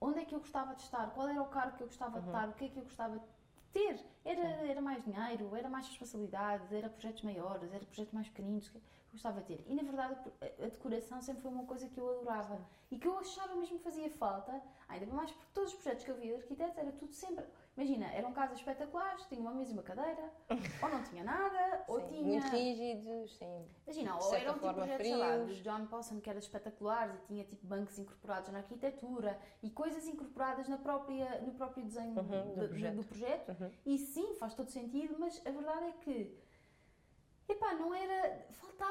Onde 0.00 0.18
é 0.18 0.24
que 0.24 0.34
eu 0.34 0.40
gostava 0.40 0.74
de 0.74 0.82
estar? 0.82 1.10
Qual 1.14 1.28
era 1.28 1.40
o 1.40 1.46
cargo 1.46 1.76
que 1.76 1.84
eu 1.84 1.86
gostava 1.86 2.20
de 2.20 2.26
estar? 2.26 2.48
O 2.48 2.54
que 2.54 2.64
é 2.64 2.68
que 2.68 2.76
eu 2.76 2.82
gostava 2.82 3.20
de 3.20 3.24
ter? 3.72 4.04
Era, 4.24 4.40
era 4.66 4.80
mais 4.80 5.04
dinheiro, 5.04 5.54
era 5.54 5.68
mais 5.68 5.86
responsabilidades, 5.86 6.72
era 6.72 6.88
projetos 6.88 7.22
maiores, 7.22 7.72
era 7.72 7.84
projetos 7.84 8.12
mais 8.12 8.28
pequeninos 8.28 8.68
que 8.68 8.76
eu 8.78 8.82
gostava 9.12 9.40
de 9.40 9.46
ter. 9.46 9.64
E 9.68 9.74
na 9.76 9.82
verdade 9.84 10.16
a 10.40 10.64
a 10.64 10.68
decoração 10.68 11.22
sempre 11.22 11.42
foi 11.42 11.52
uma 11.52 11.64
coisa 11.66 11.88
que 11.88 11.98
eu 11.98 12.18
adorava 12.18 12.58
e 12.90 12.98
que 12.98 13.06
eu 13.06 13.16
achava 13.16 13.54
mesmo 13.54 13.78
que 13.78 13.84
fazia 13.84 14.10
falta, 14.10 14.60
ainda 14.88 15.06
mais 15.06 15.30
porque 15.30 15.46
todos 15.54 15.70
os 15.72 15.76
projetos 15.76 16.04
que 16.04 16.10
eu 16.10 16.16
via 16.16 16.34
de 16.34 16.42
arquitetos 16.42 16.78
era 16.78 16.90
tudo 16.92 17.12
sempre. 17.12 17.44
Imagina, 17.76 18.06
eram 18.12 18.32
casas 18.32 18.58
espetaculares, 18.58 19.26
tinha 19.26 19.40
uma 19.40 19.50
mesa 19.52 19.70
e 19.70 19.72
uma 19.74 19.82
cadeira, 19.82 20.30
ou 20.80 20.88
não 20.88 21.02
tinha 21.02 21.24
nada, 21.24 21.84
ou 21.88 22.00
Sim, 22.00 22.06
tinha. 22.08 22.22
Muito 22.24 22.46
rígidos, 22.48 23.36
sim. 23.36 23.68
Imagina, 23.84 24.16
ou 24.16 24.34
eram 24.36 24.52
tipo 24.54 24.74
projetos, 24.74 25.06
sei 25.06 25.16
lá, 25.16 25.36
John 25.62 25.86
Pawson 25.86 26.20
que 26.20 26.30
eram 26.30 26.38
espetaculares 26.38 27.16
e 27.16 27.26
tinha 27.26 27.44
tipo 27.44 27.66
bancos 27.66 27.98
incorporados 27.98 28.50
na 28.50 28.58
arquitetura 28.58 29.38
e 29.60 29.70
coisas 29.70 30.06
incorporadas 30.06 30.68
na 30.68 30.78
própria, 30.78 31.40
no 31.40 31.52
próprio 31.54 31.84
desenho 31.84 32.14
Uhum, 32.16 32.54
do 32.54 32.60
do, 32.60 32.68
projeto. 32.68 32.94
do 32.96 33.04
projeto. 33.04 33.48
Uhum. 33.60 33.70
E 33.84 33.98
sim, 33.98 34.34
faz 34.34 34.54
todo 34.54 34.70
sentido, 34.70 35.16
mas 35.18 35.44
a 35.44 35.50
verdade 35.50 35.86
é 35.86 35.92
que 35.92 36.38
epá, 37.48 37.74
não 37.74 37.92
era. 37.92 38.46
faltava 38.52 38.83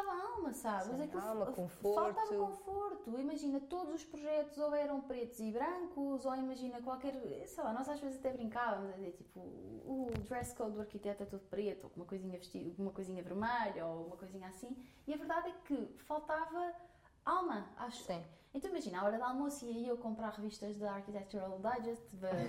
alma, 1.28 1.46
fa- 1.48 1.52
conforto. 1.52 2.14
Faltava 2.14 2.36
conforto. 2.38 3.20
Imagina, 3.20 3.60
todos 3.62 3.94
os 3.96 4.04
projetos 4.06 4.58
ou 4.58 4.74
eram 4.74 5.02
pretos 5.02 5.40
e 5.40 5.52
brancos, 5.52 6.26
ou 6.26 6.36
imagina 6.36 6.82
qualquer. 6.82 7.14
sei 7.48 7.64
lá, 7.64 7.74
nós 7.74 7.88
às 7.90 8.00
vezes 8.00 8.20
até 8.20 8.32
brincávamos 8.32 8.90
a 8.90 8.94
dizer 8.94 9.12
tipo 9.14 9.40
o 9.40 10.10
dress 10.28 10.56
code 10.56 10.72
do 10.76 10.82
arquiteto 10.82 11.24
é 11.24 11.26
todo 11.26 11.42
preto, 11.50 11.86
ou 11.86 11.92
uma 11.96 12.06
coisinha 12.06 12.38
vestido, 12.38 12.82
uma 12.82 12.92
coisinha 12.92 13.22
vermelha, 13.24 13.86
ou 13.86 14.08
uma 14.08 14.18
coisinha 14.18 14.48
assim. 14.48 14.76
E 15.08 15.14
a 15.14 15.18
verdade 15.18 15.50
é 15.50 15.54
que 15.66 15.96
faltava 16.06 16.74
alma, 17.26 17.68
acho. 17.78 18.04
Sim. 18.04 18.24
Então 18.54 18.70
imagina, 18.70 19.00
à 19.02 19.04
hora 19.06 19.18
do 19.18 19.24
almoço 19.24 19.66
ia 19.66 19.88
eu 19.88 19.98
comprar 19.98 20.30
revistas 20.30 20.78
da 20.78 20.94
Architectural 20.94 21.60
Digest 21.60 22.04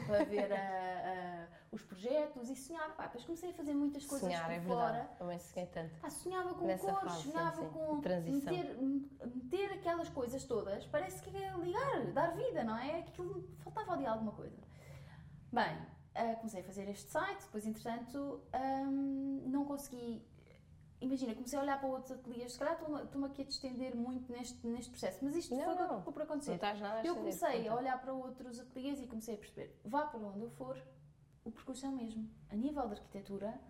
para, 0.07 0.25
ver 0.25 0.53
a- 0.53 0.57
a- 0.57 1.47
os 1.73 1.83
projetos 1.83 2.51
e 2.51 2.55
sonhar. 2.57 2.95
Pá, 2.95 3.05
depois 3.07 3.25
comecei 3.25 3.51
a 3.51 3.55
fazer 3.55 3.73
muitas 3.75 4.05
coisas 4.05 4.29
Sonhar, 4.29 4.45
por 4.45 4.53
é 4.53 4.61
fora. 4.61 4.93
verdade. 4.93 5.17
Também 5.19 5.39
sonhei 5.39 5.67
tanto. 5.69 5.95
Pá, 6.01 6.11
sonhava 6.11 6.55
com 6.55 6.67
Nessa 6.67 6.93
cores, 6.93 7.13
fase, 7.13 7.23
sonhava 7.31 7.63
sim. 7.63 7.69
com 7.71 8.01
Transição. 8.03 8.53
meter, 8.53 8.77
meter 9.35 9.73
aquelas 9.73 10.09
coisas 10.11 10.45
todas. 10.45 10.85
Parece 10.87 11.23
que 11.23 11.35
é 11.35 11.51
ligar, 11.57 12.13
dar 12.13 12.37
vida, 12.37 12.63
não 12.65 12.77
é? 12.77 12.99
Aquilo 12.99 13.49
faltava 13.61 13.95
ali 13.95 14.05
alguma 14.05 14.33
coisa. 14.33 14.63
Bem, 15.51 15.79
ah, 16.17 16.35
comecei 16.37 16.61
a 16.61 16.65
fazer 16.65 16.87
este 16.91 17.11
site, 17.11 17.45
depois 17.45 17.67
entretanto 17.67 18.43
ahm, 18.53 19.41
não 19.47 19.65
consegui. 19.65 20.23
Imagina, 21.05 21.35
comecei 21.35 21.59
a 21.59 21.63
olhar 21.63 21.79
para 21.79 21.89
outros 21.89 22.13
ateliês, 22.13 22.53
se 22.53 22.59
calhar 22.59 22.75
estou-me 22.81 23.27
aqui 23.27 23.43
a 23.43 23.45
distender 23.45 23.95
muito 23.95 24.33
neste, 24.33 24.67
neste 24.67 24.91
processo, 24.91 25.19
mas 25.23 25.37
isto 25.37 25.55
Não, 25.55 25.65
foi 25.65 25.75
o 25.75 25.77
que 25.77 25.83
não. 25.83 26.03
por 26.03 26.15
Não 26.17 26.23
acontecer. 26.23 26.55
estás 26.55 26.81
nada 26.81 26.95
a 26.95 27.05
Eu 27.05 27.15
estender, 27.15 27.39
comecei 27.39 27.69
a 27.69 27.75
olhar 27.75 28.01
para 28.01 28.13
outros 28.13 28.59
ateliês 28.59 29.01
e 29.03 29.07
comecei 29.07 29.35
a 29.35 29.39
perceber, 29.39 29.79
vá 29.85 30.07
para 30.07 30.19
onde 30.21 30.41
eu 30.43 30.51
for, 30.51 30.77
o 31.45 31.51
percurso 31.51 31.85
é 31.85 31.89
o 31.89 31.93
mesmo. 31.93 32.29
A 32.51 32.57
nível 32.57 32.87
de 32.89 32.95
arquitetura, 32.95 33.61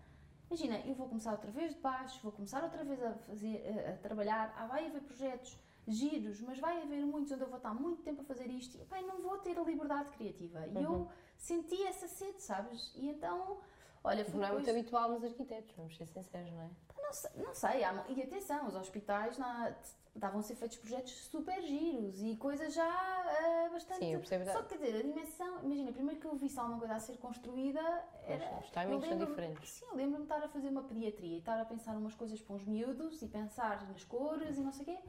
imagina, 0.49 0.79
eu 0.85 0.95
vou 0.95 1.09
começar 1.09 1.33
outra 1.33 1.51
vez 1.51 1.73
de 1.75 1.81
baixo, 1.81 2.19
vou 2.23 2.31
começar 2.31 2.63
outra 2.63 2.83
vez 2.85 3.03
a, 3.03 3.13
fazer, 3.15 3.63
a, 3.67 3.89
a 3.95 3.97
trabalhar, 3.97 4.53
ah, 4.57 4.65
vai 4.67 4.87
haver 4.87 5.01
projetos 5.01 5.57
giros, 5.87 6.39
mas 6.41 6.57
vai 6.57 6.81
haver 6.81 7.05
muitos 7.05 7.31
onde 7.33 7.41
eu 7.43 7.47
vou 7.47 7.57
estar 7.57 7.73
muito 7.73 8.01
tempo 8.01 8.21
a 8.21 8.23
fazer 8.23 8.49
isto 8.49 8.77
e 8.77 8.85
pá, 8.85 9.01
não 9.01 9.21
vou 9.21 9.37
ter 9.39 9.59
a 9.59 9.61
liberdade 9.63 10.09
criativa. 10.11 10.65
E 10.67 10.81
eu 10.81 10.91
Uhum. 10.93 11.07
senti 11.37 11.83
essa 11.83 12.07
sede, 12.07 12.41
sabes? 12.41 12.91
E 12.95 13.09
então, 13.09 13.59
olha, 14.03 14.23
foi 14.25 14.39
Não 14.39 14.47
é 14.47 14.51
muito 14.53 14.69
habitual 14.69 15.09
nos 15.09 15.23
arquitetos, 15.23 15.75
vamos 15.75 15.95
ser 15.97 16.07
sinceros, 16.07 16.51
não 16.53 16.61
é? 16.61 16.69
Não 17.05 17.13
sei, 17.13 17.31
não 17.37 17.53
sei, 17.53 17.83
há- 17.83 18.05
e 18.09 18.21
atenção, 18.21 18.67
os 18.67 18.75
hospitais 18.75 19.37
na, 19.37 19.73
estavam 20.15 20.39
a 20.39 20.43
ser 20.43 20.55
feitos 20.55 20.77
projetos 20.77 21.11
super 21.27 21.61
giros 21.61 22.21
e 22.21 22.35
coisas 22.37 22.73
já 22.73 22.85
ah, 22.87 23.69
bastante. 23.71 23.99
Sim, 23.99 24.13
eu 24.13 24.19
percebo. 24.19 24.45
Só 24.51 24.63
que 24.63 24.69
quer 24.77 24.85
dizer, 24.85 24.99
a 24.99 25.01
dimensão, 25.03 25.59
imagina, 25.63 25.91
primeiro 25.91 26.19
que 26.19 26.25
eu 26.27 26.35
vi 26.35 26.51
alguma 26.57 26.79
coisa 26.79 26.95
a 26.95 26.99
ser 26.99 27.17
construída, 27.17 27.81
era. 28.25 28.59
Os 28.59 28.69
timings 28.71 29.05
são 29.07 29.17
diferentes. 29.17 29.69
Sim, 29.69 29.85
eu 29.85 29.95
lembro-me 29.95 30.25
de 30.25 30.33
estar 30.33 30.43
a 30.45 30.49
fazer 30.49 30.69
uma 30.69 30.83
pediatria 30.83 31.35
e 31.35 31.39
estar 31.39 31.59
a 31.59 31.65
pensar 31.65 31.95
umas 31.95 32.15
coisas 32.15 32.41
para 32.41 32.55
uns 32.55 32.63
miúdos 32.65 33.21
e 33.21 33.27
pensar 33.27 33.85
nas 33.89 34.03
cores 34.03 34.57
e 34.57 34.61
não 34.61 34.71
sei 34.71 34.83
o 34.83 34.85
quê. 34.85 34.99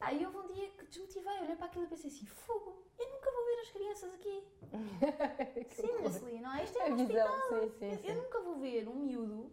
Aí 0.00 0.24
houve 0.26 0.36
um 0.38 0.46
dia 0.52 0.68
que 0.70 0.84
desmotivei, 0.86 1.40
olhei 1.40 1.56
para 1.56 1.66
aquilo 1.66 1.84
e 1.84 1.88
pensei 1.88 2.10
assim: 2.10 2.26
fogo, 2.26 2.82
eu 2.98 3.10
nunca 3.10 3.30
vou 3.30 3.44
ver 3.46 3.60
as 3.60 3.70
crianças 3.70 4.14
aqui. 4.14 4.44
Seriously, 5.74 6.40
não 6.40 6.54
é? 6.54 6.64
Isto 6.64 6.78
é 6.78 6.82
A 6.88 6.94
um 6.94 6.94
hospital. 6.94 7.38
sim, 7.48 7.70
sim, 7.78 7.90
Eu- 7.92 7.98
sim. 7.98 8.08
Eu 8.08 8.14
nunca 8.22 8.40
vou 8.40 8.56
ver 8.56 8.88
um 8.88 8.94
miúdo 8.96 9.50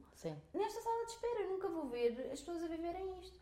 nesta 0.54 0.82
sala 0.82 1.06
de 1.06 1.12
espera, 1.12 1.42
eu 1.42 1.50
nunca 1.52 1.68
vou 1.70 1.86
ver 1.88 2.30
as 2.32 2.40
pessoas 2.40 2.64
a 2.64 2.68
viverem 2.68 3.20
isto. 3.20 3.40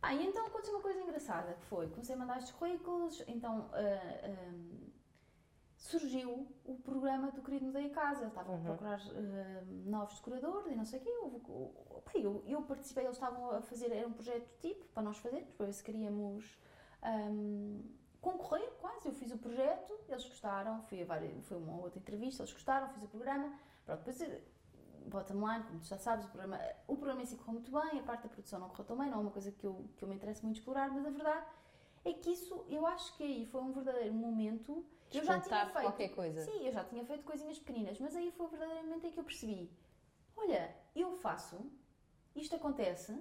Ah, 0.00 0.14
e 0.14 0.24
então 0.26 0.46
aconteceu 0.46 0.74
uma 0.74 0.82
coisa 0.82 1.00
engraçada, 1.00 1.54
que 1.54 1.66
foi, 1.66 1.88
comecei 1.88 2.14
a 2.14 2.18
mandar 2.18 2.38
estes 2.38 2.52
currículos, 2.54 3.20
então 3.26 3.68
ah, 3.72 3.78
ah, 4.22 4.88
surgiu 5.78 6.46
o 6.64 6.74
programa 6.76 7.30
do 7.30 7.40
Querido 7.40 7.66
Mudei 7.66 7.86
a 7.86 7.90
Casa, 7.90 8.20
eles 8.22 8.28
estavam 8.32 8.56
Uhum. 8.56 8.60
a 8.60 8.64
procurar 8.64 9.00
ah, 9.00 9.62
novos 9.86 10.16
decoradores 10.16 10.72
e 10.72 10.74
não 10.74 10.84
sei 10.84 10.98
o 10.98 11.02
quê, 11.02 11.12
pá, 12.04 12.10
eu, 12.18 12.42
eu 12.46 12.62
participei, 12.62 13.04
eles 13.04 13.16
estavam 13.16 13.50
a 13.52 13.62
fazer, 13.62 13.92
era 13.92 14.06
um 14.06 14.12
projeto 14.12 14.48
tipo, 14.60 14.84
para 14.86 15.02
nós 15.04 15.16
fazermos, 15.18 15.50
para 15.52 15.66
ver 15.66 15.72
se 15.72 15.84
queríamos 15.84 16.58
ahm, 17.02 17.80
concorrer 18.20 18.68
quase. 18.80 19.06
Eu 19.08 19.12
fiz 19.14 19.30
o 19.32 19.38
projeto, 19.38 19.92
eles 20.08 20.24
gostaram, 20.26 20.82
fui 20.82 21.00
a 21.02 21.04
várias, 21.04 21.44
foi 21.46 21.56
uma 21.56 21.80
outra 21.80 21.98
entrevista, 22.00 22.42
eles 22.42 22.52
gostaram, 22.52 22.88
fiz 22.88 23.02
o 23.04 23.08
programa. 23.08 23.52
Pronto, 23.86 23.98
depois, 24.00 24.20
eh, 24.20 24.42
bottom 25.06 25.34
line, 25.48 25.64
como 25.64 25.78
tu 25.78 25.86
já 25.86 25.96
sabes, 25.96 26.26
o 26.26 26.28
programa, 26.28 26.58
o 26.88 26.96
programa 26.96 27.22
em 27.22 27.24
si 27.26 27.36
correu 27.36 27.52
muito 27.54 27.70
bem, 27.70 28.00
a 28.00 28.02
parte 28.02 28.24
da 28.24 28.28
produção 28.28 28.58
não 28.58 28.68
correu 28.68 28.84
tão 28.84 28.98
bem, 28.98 29.08
não 29.08 29.18
é 29.18 29.20
uma 29.20 29.30
coisa 29.30 29.52
que 29.52 29.64
eu, 29.64 29.84
que 29.96 30.02
eu 30.02 30.08
me 30.08 30.16
interessa 30.16 30.42
muito 30.42 30.58
explorar, 30.58 30.90
mas 30.90 31.06
a 31.06 31.10
verdade 31.10 31.46
é 32.10 32.14
que 32.14 32.30
isso, 32.30 32.64
eu 32.68 32.86
acho 32.86 33.16
que 33.16 33.22
aí 33.22 33.46
foi 33.46 33.60
um 33.60 33.72
verdadeiro 33.72 34.14
momento. 34.14 34.84
Eu 35.12 35.24
já 35.24 35.40
tinha 35.40 35.66
feito. 35.66 35.80
qualquer 35.80 36.08
coisa. 36.10 36.44
Sim, 36.44 36.66
eu 36.66 36.72
já 36.72 36.84
tinha 36.84 37.04
feito 37.04 37.24
coisinhas 37.24 37.58
pequeninas, 37.58 37.98
mas 37.98 38.14
aí 38.14 38.30
foi 38.32 38.46
momento 38.46 39.06
em 39.06 39.10
que 39.10 39.18
eu 39.18 39.24
percebi: 39.24 39.70
olha, 40.36 40.74
eu 40.94 41.16
faço, 41.16 41.56
isto 42.34 42.54
acontece, 42.54 43.12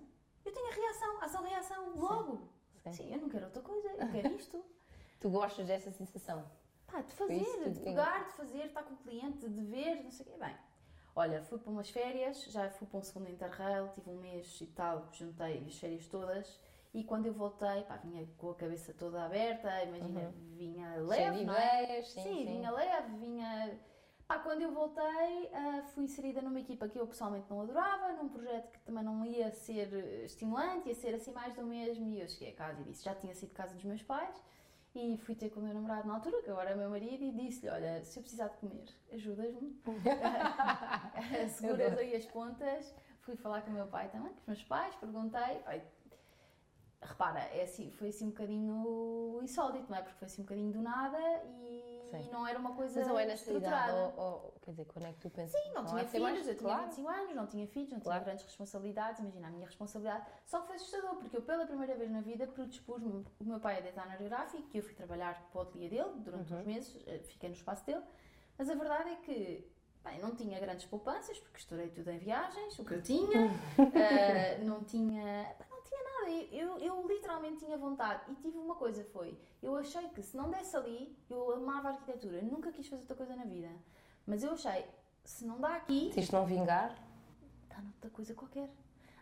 eu 0.46 0.52
tenho 0.52 0.68
a 0.68 0.74
reação, 0.74 1.22
ação-reação, 1.22 1.96
logo. 1.96 2.38
Sim. 2.84 2.94
Sim, 2.94 3.14
eu 3.14 3.20
não 3.20 3.30
quero 3.30 3.46
outra 3.46 3.62
coisa, 3.62 3.88
eu 3.90 4.12
quero 4.12 4.34
isto. 4.36 4.64
Tu 5.20 5.30
gostas 5.32 5.66
dessa 5.66 5.92
sensação? 5.92 6.46
Pá, 6.86 7.02
de 7.02 7.12
fazer, 7.14 7.42
isso 7.42 7.72
de 7.72 7.80
pegar, 7.80 8.28
de 8.28 8.34
fazer, 8.34 8.66
estar 8.68 8.84
com 8.84 8.94
o 8.94 8.98
cliente, 8.98 9.50
de 9.50 9.62
ver, 9.64 10.04
não 10.04 10.12
sei 10.12 10.26
o 10.26 10.30
quê. 10.30 10.38
Bem, 10.38 10.56
olha, 11.16 11.42
fui 11.44 11.58
para 11.58 11.72
umas 11.72 11.90
férias, 11.90 12.44
já 12.44 12.70
fui 12.70 12.88
para 12.88 13.00
um 13.00 13.04
segundo 13.04 13.28
Interrail, 13.28 13.90
tive 13.90 14.10
um 14.12 14.18
mês 14.18 14.62
e 14.62 14.68
tal, 14.68 15.10
juntei 15.12 15.66
as 15.68 15.76
férias 15.78 16.08
todas. 16.08 16.60
E 16.98 17.04
quando 17.04 17.28
eu 17.28 17.34
voltei, 17.34 17.84
pá, 17.84 17.98
vinha 17.98 18.28
com 18.40 18.50
a 18.50 18.56
cabeça 18.56 18.92
toda 18.92 19.24
aberta, 19.24 19.70
imagina, 19.84 20.34
vinha 20.56 20.94
Cheio 20.94 21.06
leve, 21.06 21.46
não 21.46 21.54
é? 21.54 21.84
ideias, 21.84 22.10
sim, 22.10 22.24
sim. 22.24 22.46
vinha 22.46 22.72
leve, 22.72 23.18
vinha. 23.18 23.80
Pá, 24.28 24.40
quando 24.40 24.64
eu 24.64 24.72
voltei, 24.72 25.52
ah, 25.54 25.84
fui 25.94 26.06
inserida 26.06 26.42
numa 26.42 26.60
equipa 26.60 26.90
que 26.90 27.00
eu 27.00 27.06
pessoalmente 27.06 27.46
não 27.52 27.62
adorava, 27.62 28.14
num 28.14 28.28
projeto 28.28 28.72
que 28.72 28.80
também 28.80 29.04
não 29.04 29.24
ia 29.24 29.52
ser 29.52 29.94
eh, 29.94 30.26
estimulante, 30.26 30.90
ia 30.90 30.96
ser 30.96 31.14
assim 31.14 31.32
mais 31.32 31.54
do 31.54 31.64
mesmo. 31.68 32.10
E 32.10 32.20
eu 32.20 32.28
cheguei 32.28 32.50
a 32.50 32.56
casa 32.56 32.82
e 32.82 32.86
disse: 32.86 33.06
já 33.06 33.14
tinha 33.14 33.36
sido 33.36 33.54
casa 33.54 33.76
dos 33.76 33.84
meus 33.84 34.02
pais. 34.02 34.36
E 34.96 35.18
fui 35.20 35.36
ter 35.36 35.52
com 35.52 35.60
o 35.60 35.64
meu 35.64 35.76
namorado 35.76 36.08
na 36.08 36.16
altura, 36.16 36.42
que 36.42 36.50
agora 36.50 36.72
é 36.72 36.76
meu 36.76 36.90
marido, 36.90 37.24
e 37.24 37.32
disse-lhe: 37.32 37.70
Olha, 37.70 38.04
se 38.04 38.18
eu 38.18 38.24
precisar 38.24 38.48
de 38.48 38.58
comer, 38.58 38.90
ajudas-me. 39.14 39.80
Seguras 41.50 41.96
aí 41.96 42.16
as 42.16 42.26
pontas. 42.26 42.92
Fui 43.22 43.36
falar 43.36 43.62
com 43.62 43.70
o 43.70 43.74
meu 43.74 43.86
pai 43.86 44.10
também, 44.10 44.32
com 44.32 44.40
os 44.40 44.48
meus 44.48 44.64
pais, 44.64 44.96
perguntei. 44.96 45.62
Repara, 47.02 47.40
é 47.54 47.62
assim, 47.64 47.92
foi 47.92 48.10
assim 48.10 48.26
um 48.26 48.30
bocadinho 48.30 49.40
insólito, 49.44 49.86
não 49.90 49.98
é? 49.98 50.02
Porque 50.02 50.18
foi 50.18 50.26
assim 50.26 50.42
um 50.42 50.46
bocadinho 50.46 50.72
do 50.74 50.82
nada 50.82 51.18
e, 51.46 52.10
e 52.12 52.30
não 52.32 52.46
era 52.48 52.58
uma 52.58 52.74
coisa 52.74 53.00
Mas 53.00 53.08
não 53.08 53.20
é 53.20 53.24
idade, 53.24 53.40
estruturada. 53.40 53.94
ou, 54.18 54.20
ou- 54.26 54.54
quer 54.62 54.72
dizer, 54.72 54.86
quando 54.86 55.06
é 55.06 55.14
que 55.14 55.20
tu 55.20 55.30
pensas? 55.30 55.62
Sim, 55.62 55.74
não, 55.74 55.82
há 55.84 55.86
tinha 55.86 56.08
ser 56.08 56.20
mais- 56.20 56.34
filhos, 56.34 56.48
eu 56.48 56.58
tinha 56.58 56.70
claro. 56.74 56.86
25 56.88 57.10
anos, 57.10 57.36
não 57.36 57.48
tinha 57.48 57.68
filhos, 57.68 57.92
não 57.92 58.00
Claro. 58.00 58.20
tinha 58.20 58.26
grandes 58.26 58.46
responsabilidades, 58.46 59.20
imagina 59.22 59.48
a 59.48 59.52
minha 59.52 59.66
responsabilidade. 59.68 60.26
Só 60.46 60.62
que 60.62 60.68
foi 60.68 60.76
assustador, 60.78 61.16
porque 61.18 61.38
eu 61.38 61.42
pela 61.44 61.66
primeira 61.68 61.96
vez 61.96 62.10
na 62.10 62.22
vida 62.22 62.48
predispus-me, 62.48 63.26
o 63.40 63.44
meu 63.44 63.60
pai 63.60 63.78
é 63.78 63.82
designer 63.82 64.18
gráfico 64.24 64.68
e 64.74 64.78
eu 64.78 64.84
fui 64.84 64.96
trabalhar 64.96 65.40
para 65.52 65.60
o 65.60 65.62
ateliê 65.62 65.90
dele 65.90 66.12
durante 66.18 66.52
Uhum. 66.52 66.60
uns 66.62 66.66
meses, 66.66 67.04
eh, 67.06 67.20
fiquei 67.20 67.50
no 67.50 67.56
espaço 67.56 67.86
dele, 67.86 68.04
mas 68.58 68.70
a 68.72 68.74
verdade 68.76 69.10
é 69.12 69.16
que 69.18 69.72
bem, 70.04 70.20
não 70.20 70.34
tinha 70.36 70.60
grandes 70.60 70.86
poupanças, 70.86 71.38
porque 71.40 71.58
estourei 71.60 71.90
tudo 71.90 72.10
em 72.10 72.18
viagens, 72.18 72.80
o 72.80 72.84
que 72.86 72.94
eu 72.94 73.02
tinha, 73.04 73.28
eh, 73.94 74.58
não 74.64 74.84
tinha, 74.84 75.56
não 75.70 75.77
tinha 75.90 76.04
nada, 76.04 76.30
eu, 76.52 76.78
eu 76.80 77.08
literalmente 77.08 77.66
tinha 77.66 77.78
vontade 77.78 78.22
e 78.32 78.36
tive 78.36 78.58
uma 78.58 78.76
coisa, 78.76 79.04
foi, 79.06 79.38
eu 79.62 79.76
achei 79.76 80.08
que 80.10 80.22
se 80.22 80.36
não 80.36 80.50
desse 80.50 80.76
ali, 80.76 81.18
eu 81.30 81.52
amava 81.54 81.90
a 81.90 81.92
arquitetura, 81.92 82.42
nunca 82.42 82.72
quis 82.72 82.88
fazer 82.88 83.02
outra 83.02 83.16
coisa 83.16 83.36
na 83.36 83.46
vida, 83.46 83.70
mas 84.26 84.44
eu 84.44 84.52
achei, 84.54 84.86
se 85.24 85.46
não 85.46 85.60
dá 85.60 85.76
aqui, 85.76 86.12
Se 86.14 86.20
isto 86.22 86.36
não 86.36 86.46
vingar, 86.46 86.94
dá 87.70 87.78
noutra 87.82 88.10
coisa 88.10 88.34
qualquer. 88.34 88.70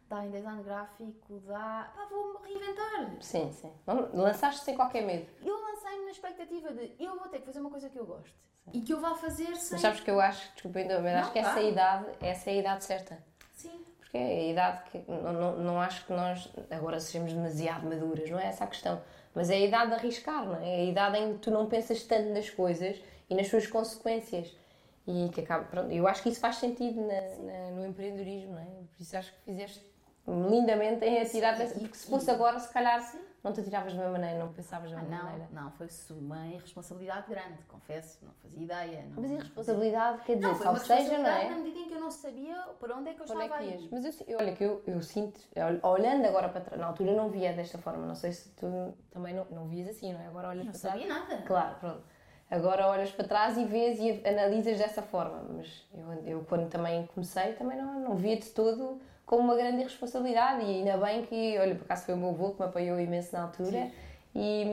Dá 0.07 0.23
em 0.23 0.29
design 0.29 0.61
gráfico, 0.61 1.39
dá. 1.47 1.91
Pá, 1.95 2.05
vou-me 2.11 2.47
reinventar. 2.47 3.17
sim, 3.21 3.51
sim. 3.51 3.71
Lançaste 4.13 4.63
sem 4.63 4.75
qualquer 4.75 5.01
medo. 5.03 5.27
Eu 5.41 5.59
lancei-me 5.59 6.05
na 6.05 6.11
expectativa 6.11 6.71
de 6.71 6.93
eu 6.99 7.17
vou 7.17 7.27
ter 7.27 7.39
que 7.39 7.45
fazer 7.47 7.59
uma 7.59 7.71
coisa 7.71 7.89
que 7.89 7.97
eu 7.97 8.05
gosto 8.05 8.31
e 8.71 8.81
que 8.81 8.93
eu 8.93 8.99
vá 8.99 9.15
fazer 9.15 9.55
sem. 9.55 9.71
Mas 9.73 9.81
sabes 9.81 10.01
que 10.01 10.11
eu 10.11 10.19
acho, 10.21 10.53
desculpa 10.53 10.77
ainda, 10.77 11.01
mas 11.01 11.11
Não, 11.13 11.21
acho 11.21 11.31
que 11.31 11.39
essa 11.39 11.51
claro. 11.53 11.67
idade, 11.67 12.05
essa 12.21 12.49
é 12.51 12.53
a 12.53 12.57
idade 12.57 12.83
certa. 12.83 13.23
Sim. 14.05 14.11
Porque 14.11 14.17
é 14.17 14.21
a 14.39 14.51
idade 14.51 14.81
que 14.91 15.03
não, 15.07 15.33
não, 15.33 15.57
não 15.57 15.81
acho 15.81 16.05
que 16.05 16.13
nós 16.13 16.49
agora 16.71 16.99
sejamos 16.99 17.33
demasiado 17.33 17.87
maduras, 17.87 18.29
não 18.29 18.39
é 18.39 18.47
essa 18.47 18.63
a 18.63 18.67
questão. 18.67 19.01
Mas 19.33 19.49
é 19.49 19.55
a 19.55 19.59
idade 19.59 19.89
de 19.89 19.95
arriscar, 19.95 20.45
não 20.45 20.55
é? 20.61 20.69
É 20.69 20.75
a 20.81 20.83
idade 20.85 21.17
em 21.17 21.33
que 21.33 21.39
tu 21.39 21.51
não 21.51 21.65
pensas 21.67 22.03
tanto 22.03 22.29
nas 22.29 22.49
coisas 22.49 23.01
e 23.29 23.35
nas 23.35 23.47
suas 23.47 23.67
consequências. 23.67 24.55
E 25.07 25.29
que 25.29 25.41
acaba, 25.41 25.65
pronto, 25.65 25.91
eu 25.91 26.07
acho 26.07 26.23
que 26.23 26.29
isso 26.29 26.39
faz 26.39 26.55
sentido 26.55 27.01
na- 27.01 27.43
na- 27.43 27.71
no 27.71 27.85
empreendedorismo, 27.85 28.53
não 28.53 28.59
é? 28.61 28.65
Por 28.65 29.01
isso 29.01 29.15
acho 29.17 29.31
que 29.33 29.39
fizeste 29.51 29.81
lindamente 30.27 31.05
em 31.05 31.21
atirar 31.21 31.55
porque 31.57 31.95
se 31.95 32.07
fosse 32.07 32.31
agora, 32.31 32.57
se 32.59 32.71
calhar, 32.73 32.99
não 33.45 33.53
te 33.53 33.59
atiravas 33.61 33.93
da 33.93 33.99
mesma 33.99 34.17
maneira, 34.17 34.39
não 34.39 34.51
pensavas 34.51 34.89
da 34.89 34.97
Ah, 34.97 35.01
mesma 35.01 35.15
não, 35.17 35.23
maneira. 35.25 35.47
não, 35.51 35.71
foi 35.71 35.87
uma 36.09 36.47
irresponsabilidade 36.47 37.29
grande, 37.29 37.61
confesso, 37.67 38.17
não 38.25 38.33
fazia 38.41 38.63
ideia. 38.63 39.03
Não, 39.03 39.15
Mas 39.17 39.25
a 39.25 39.27
não 39.27 39.33
irresponsabilidade, 39.35 40.23
quer 40.23 40.35
dizer, 40.37 40.47
Não, 40.47 40.55
foi 40.55 40.67
uma 40.67 40.79
seja, 40.79 41.17
não 41.19 41.29
é? 41.29 41.49
na 41.49 41.57
medida 41.57 41.79
em 41.79 41.87
que 41.87 41.93
eu 41.93 41.99
não 42.01 42.09
sabia 42.09 42.55
para 42.79 42.97
onde 42.97 43.09
é 43.09 43.13
que 43.13 43.21
eu 43.21 43.25
Para 43.27 43.43
é 43.43 43.45
estava 43.45 43.63
que 43.63 43.69
a 43.69 43.71
ias? 43.71 43.81
ir. 43.83 43.89
Mas 43.91 44.21
eu, 44.27 44.37
olha 44.39 44.55
que 44.55 44.63
eu, 44.63 44.83
eu 44.87 45.01
sinto, 45.01 45.39
ol- 45.83 45.91
olhando 45.91 46.25
agora 46.25 46.49
para 46.49 46.61
trás, 46.61 46.81
na 46.81 46.87
altura 46.87 47.11
eu 47.11 47.15
não 47.17 47.29
via 47.29 47.53
desta 47.53 47.77
forma, 47.77 48.03
não 48.07 48.15
sei 48.15 48.31
se 48.31 48.49
tu 48.53 48.93
também 49.11 49.35
não, 49.35 49.45
não 49.51 49.67
vias 49.67 49.89
assim, 49.89 50.11
não 50.11 50.19
é? 50.21 50.25
Agora 50.27 50.49
olhas 50.49 50.65
Não 50.65 50.71
para 50.71 50.81
trás. 50.81 50.99
sabia 51.01 51.13
nada. 51.13 51.41
Claro, 51.43 51.75
pronto. 51.79 52.03
Agora 52.49 52.87
olhas 52.87 53.11
para 53.11 53.27
trás 53.27 53.57
e 53.57 53.65
vês 53.65 53.99
e 53.99 54.27
analisas 54.27 54.77
dessa 54.79 55.01
forma, 55.03 55.43
mas 55.55 55.87
eu, 55.93 56.13
eu 56.25 56.45
quando 56.49 56.67
também 56.69 57.05
comecei 57.07 57.53
também 57.53 57.77
não, 57.77 57.99
não 57.99 58.15
via 58.15 58.37
de 58.37 58.49
todo 58.49 58.99
como 59.25 59.41
uma 59.43 59.55
grande 59.55 59.79
irresponsabilidade 59.79 60.63
e 60.63 60.75
ainda 60.75 60.97
bem 60.97 61.25
que, 61.25 61.57
olha, 61.57 61.75
por 61.75 61.85
acaso 61.85 62.05
foi 62.05 62.13
o 62.13 62.17
meu 62.17 62.29
avô 62.29 62.51
que 62.51 62.59
me 62.59 62.67
apoiou 62.67 62.99
imenso 62.99 63.33
na 63.33 63.43
altura 63.43 63.91
e, 64.35 64.65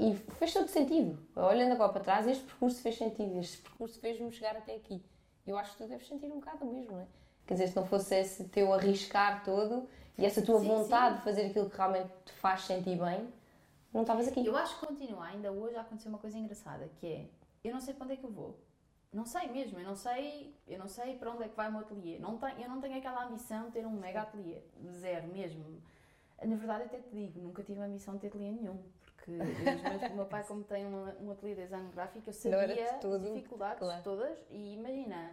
e 0.00 0.14
fez 0.38 0.52
todo 0.52 0.68
sentido. 0.68 1.18
Olhando 1.36 1.72
agora 1.72 1.92
para 1.92 2.02
trás, 2.02 2.26
este 2.26 2.44
percurso 2.44 2.80
fez 2.80 2.96
sentido, 2.96 3.38
este 3.38 3.58
percurso 3.58 4.00
fez-me 4.00 4.32
chegar 4.32 4.56
até 4.56 4.74
aqui. 4.74 5.02
Eu 5.46 5.56
acho 5.56 5.72
que 5.72 5.84
tu 5.84 5.88
deves 5.88 6.06
sentir 6.08 6.26
um 6.26 6.40
bocado 6.40 6.64
o 6.64 6.72
mesmo, 6.72 6.92
não 6.92 7.00
é? 7.00 7.06
Quer 7.46 7.54
dizer, 7.54 7.68
se 7.68 7.76
não 7.76 7.86
fosse 7.86 8.14
esse 8.14 8.44
teu 8.44 8.72
arriscar 8.72 9.44
todo 9.44 9.88
e 10.16 10.24
essa 10.24 10.42
tua 10.42 10.60
Sim, 10.60 10.68
vontade 10.68 11.14
sim. 11.14 11.18
de 11.18 11.24
fazer 11.24 11.46
aquilo 11.46 11.68
que 11.68 11.76
realmente 11.76 12.10
te 12.24 12.32
faz 12.34 12.62
sentir 12.62 12.96
bem, 12.98 13.28
não 13.92 14.02
estavas 14.02 14.28
aqui. 14.28 14.44
Eu 14.44 14.56
acho 14.56 14.78
que 14.78 14.86
continua, 14.86 15.24
ainda 15.26 15.50
hoje 15.50 15.76
aconteceu 15.76 16.10
uma 16.10 16.18
coisa 16.18 16.38
engraçada, 16.38 16.88
que 17.00 17.06
é, 17.06 17.26
eu 17.64 17.72
não 17.72 17.80
sei 17.80 17.94
para 17.94 18.04
onde 18.04 18.14
é 18.14 18.16
que 18.16 18.24
eu 18.24 18.30
vou. 18.30 18.56
Não 19.12 19.24
sei 19.24 19.48
mesmo, 19.48 19.78
eu 19.80 19.84
não 19.84 19.96
sei, 19.96 20.54
eu 20.68 20.78
não 20.78 20.86
sei 20.86 21.16
para 21.16 21.32
onde 21.32 21.42
é 21.42 21.48
que 21.48 21.56
vai 21.56 21.68
o 21.68 21.72
meu 21.72 21.80
ateliê. 21.80 22.18
Não 22.18 22.38
tenho, 22.38 22.60
eu 22.60 22.68
não 22.68 22.80
tenho 22.80 22.96
aquela 22.96 23.24
ambição 23.24 23.66
de 23.66 23.72
ter 23.72 23.84
um 23.86 23.90
mega 23.90 24.22
ateliê, 24.22 24.62
zero 24.92 25.26
mesmo. 25.28 25.64
Na 26.42 26.56
verdade, 26.56 26.84
até 26.84 26.98
te 26.98 27.10
digo, 27.10 27.40
nunca 27.40 27.62
tive 27.62 27.80
a 27.80 27.84
ambição 27.86 28.14
de 28.14 28.20
ter 28.20 28.28
ateliê 28.28 28.52
nenhum, 28.52 28.78
porque 29.04 29.32
o 30.12 30.14
meu 30.14 30.26
pai, 30.26 30.44
como 30.46 30.62
tem 30.62 30.86
um, 30.86 31.26
um 31.26 31.30
ateliê 31.32 31.56
de 31.56 31.62
design 31.62 31.90
gráfico, 31.90 32.30
eu 32.30 32.32
sabia 32.32 32.68
de 32.68 32.80
as 32.80 33.22
dificuldades 33.34 33.78
claro. 33.80 34.02
todas 34.04 34.38
e 34.48 34.74
imagina, 34.74 35.32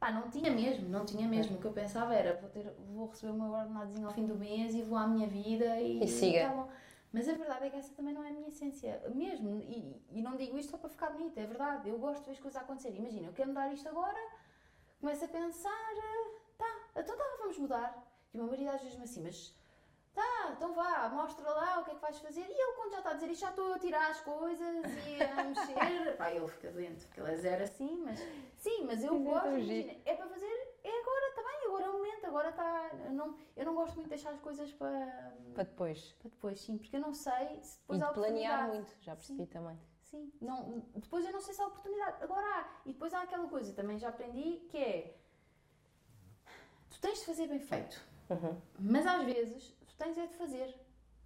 pá, 0.00 0.10
não 0.10 0.28
tinha 0.28 0.50
mesmo, 0.50 0.88
não 0.88 1.06
tinha 1.06 1.28
mesmo. 1.28 1.56
O 1.56 1.60
que 1.60 1.66
eu 1.66 1.72
pensava 1.72 2.12
era, 2.12 2.34
vou, 2.40 2.50
ter, 2.50 2.70
vou 2.92 3.06
receber 3.06 3.32
o 3.32 3.34
meu 3.36 3.52
ordenadozinho 3.52 4.08
ao 4.08 4.12
fim 4.12 4.26
do 4.26 4.34
mês 4.34 4.74
e 4.74 4.82
vou 4.82 4.98
à 4.98 5.06
minha 5.06 5.28
vida 5.28 5.80
e, 5.80 6.02
E 6.02 6.08
siga. 6.08 6.48
tá. 6.48 6.68
Mas 7.16 7.30
a 7.30 7.32
verdade 7.32 7.64
é 7.64 7.70
que 7.70 7.76
essa 7.76 7.94
também 7.94 8.12
não 8.12 8.22
é 8.22 8.28
a 8.28 8.30
minha 8.30 8.48
essência, 8.48 9.02
mesmo. 9.14 9.58
E, 9.62 10.04
e 10.10 10.20
não 10.20 10.36
digo 10.36 10.58
isto 10.58 10.70
só 10.72 10.76
para 10.76 10.90
ficar 10.90 11.08
bonita, 11.08 11.40
é 11.40 11.46
verdade. 11.46 11.88
Eu 11.88 11.98
gosto 11.98 12.20
de 12.20 12.26
ver 12.26 12.32
as 12.32 12.40
coisas 12.40 12.60
a 12.60 12.62
acontecer. 12.62 12.94
Imagina, 12.94 13.28
eu 13.28 13.32
quero 13.32 13.48
mudar 13.48 13.72
isto 13.72 13.88
agora, 13.88 14.18
começo 15.00 15.24
a 15.24 15.28
pensar, 15.28 15.94
tá, 16.58 16.78
então 16.94 17.16
tá, 17.16 17.24
vamos 17.38 17.56
mudar. 17.56 18.06
E 18.34 18.38
o 18.38 18.42
meu 18.42 18.50
marido 18.50 18.68
às 18.68 18.82
vezes 18.82 18.98
me 18.98 19.04
assim, 19.04 19.22
mas 19.22 19.54
tá, 20.12 20.52
então 20.54 20.74
vá, 20.74 21.08
mostra 21.08 21.48
lá 21.48 21.80
o 21.80 21.84
que 21.84 21.92
é 21.92 21.94
que 21.94 22.02
vais 22.02 22.18
fazer. 22.18 22.42
E 22.50 22.52
ele, 22.52 22.72
quando 22.74 22.90
já 22.90 22.98
está 22.98 23.10
a 23.12 23.14
dizer 23.14 23.30
isto, 23.30 23.40
já 23.40 23.48
estou 23.48 23.72
a 23.72 23.78
tirar 23.78 24.10
as 24.10 24.20
coisas 24.20 24.84
e 25.06 25.22
a 25.22 25.44
mexer. 25.48 26.16
Pá, 26.18 26.30
ele 26.30 26.48
fica 26.48 26.70
doente, 26.70 27.06
porque 27.06 27.20
ele 27.20 27.32
é 27.32 27.36
zero 27.36 27.64
assim, 27.64 27.96
mas 28.04 28.20
sim, 28.58 28.84
mas 28.84 29.02
eu 29.02 29.18
gosto, 29.20 29.48
imagina, 29.48 29.96
é 30.04 30.14
para 30.14 30.28
fazer, 30.28 30.76
é 30.84 31.00
agora, 31.00 31.28
está 31.30 31.42
bem, 31.42 31.56
agora 32.26 32.50
está. 32.50 32.90
Eu 33.04 33.12
não, 33.12 33.36
eu 33.56 33.64
não 33.64 33.74
gosto 33.74 33.94
muito 33.94 34.04
de 34.04 34.10
deixar 34.10 34.30
as 34.30 34.40
coisas 34.40 34.72
para. 34.72 35.34
Para 35.54 35.64
depois. 35.64 36.12
Para 36.20 36.30
depois, 36.30 36.60
sim, 36.60 36.78
porque 36.78 36.96
eu 36.96 37.00
não 37.00 37.14
sei 37.14 37.60
se 37.62 37.78
depois 37.80 38.00
e 38.00 38.02
há 38.02 38.06
de 38.08 38.14
planear 38.14 38.68
muito, 38.68 38.96
já 39.00 39.14
percebi 39.14 39.46
também. 39.46 39.78
Sim, 40.02 40.32
não, 40.40 40.84
depois 40.94 41.24
eu 41.24 41.32
não 41.32 41.40
sei 41.40 41.54
se 41.54 41.60
há 41.60 41.66
oportunidade. 41.66 42.22
Agora 42.22 42.46
há. 42.46 42.80
E 42.84 42.92
depois 42.92 43.12
há 43.12 43.22
aquela 43.22 43.48
coisa, 43.48 43.72
também 43.72 43.98
já 43.98 44.08
aprendi, 44.08 44.58
que 44.68 44.78
é. 44.78 45.18
Tu 46.90 47.00
tens 47.00 47.20
de 47.20 47.26
fazer 47.26 47.48
bem 47.48 47.60
feito. 47.60 48.00
Uhum. 48.30 48.60
Mas 48.78 49.06
às 49.06 49.24
vezes, 49.24 49.76
tu 49.86 49.94
tens 49.96 50.16
é 50.16 50.26
de 50.26 50.34
fazer. 50.34 50.74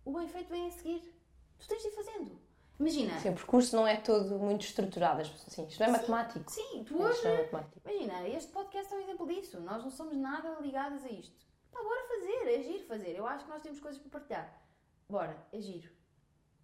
O 0.04 0.12
bem 0.12 0.28
feito 0.28 0.48
vem 0.48 0.66
a 0.66 0.70
seguir. 0.70 1.14
Tu 1.58 1.68
tens 1.68 1.82
de 1.82 1.88
ir 1.88 1.92
fazendo. 1.92 2.49
Imagina. 2.80 3.20
Sim, 3.20 3.28
o 3.28 3.34
percurso 3.34 3.76
não 3.76 3.86
é 3.86 3.96
todo 3.98 4.38
muito 4.38 4.64
estruturado. 4.64 5.20
Assim, 5.20 5.66
isto 5.66 5.78
não 5.80 5.86
é 5.86 5.90
matemático. 5.90 6.50
Sim, 6.50 6.82
tu 6.84 6.94
Isto 6.94 7.02
hoje. 7.02 7.26
é 7.26 7.36
matemático. 7.42 7.80
Imagina, 7.84 8.28
este 8.28 8.50
podcast 8.52 8.92
é 8.92 8.96
um 8.96 9.00
exemplo 9.00 9.26
disso. 9.28 9.60
Nós 9.60 9.82
não 9.84 9.90
somos 9.90 10.16
nada 10.16 10.56
ligadas 10.60 11.04
a 11.04 11.08
isto. 11.08 11.46
Pá, 11.70 11.80
bora 11.82 12.08
fazer, 12.08 12.58
é 12.58 12.62
giro 12.62 12.84
fazer. 12.86 13.10
Eu 13.16 13.26
acho 13.26 13.44
que 13.44 13.50
nós 13.50 13.62
temos 13.62 13.78
coisas 13.80 14.00
para 14.00 14.10
partilhar. 14.10 14.62
Bora, 15.08 15.36
é 15.52 15.60
giro. 15.60 15.90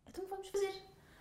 Então 0.08 0.24
vamos 0.26 0.48
fazer. 0.48 0.72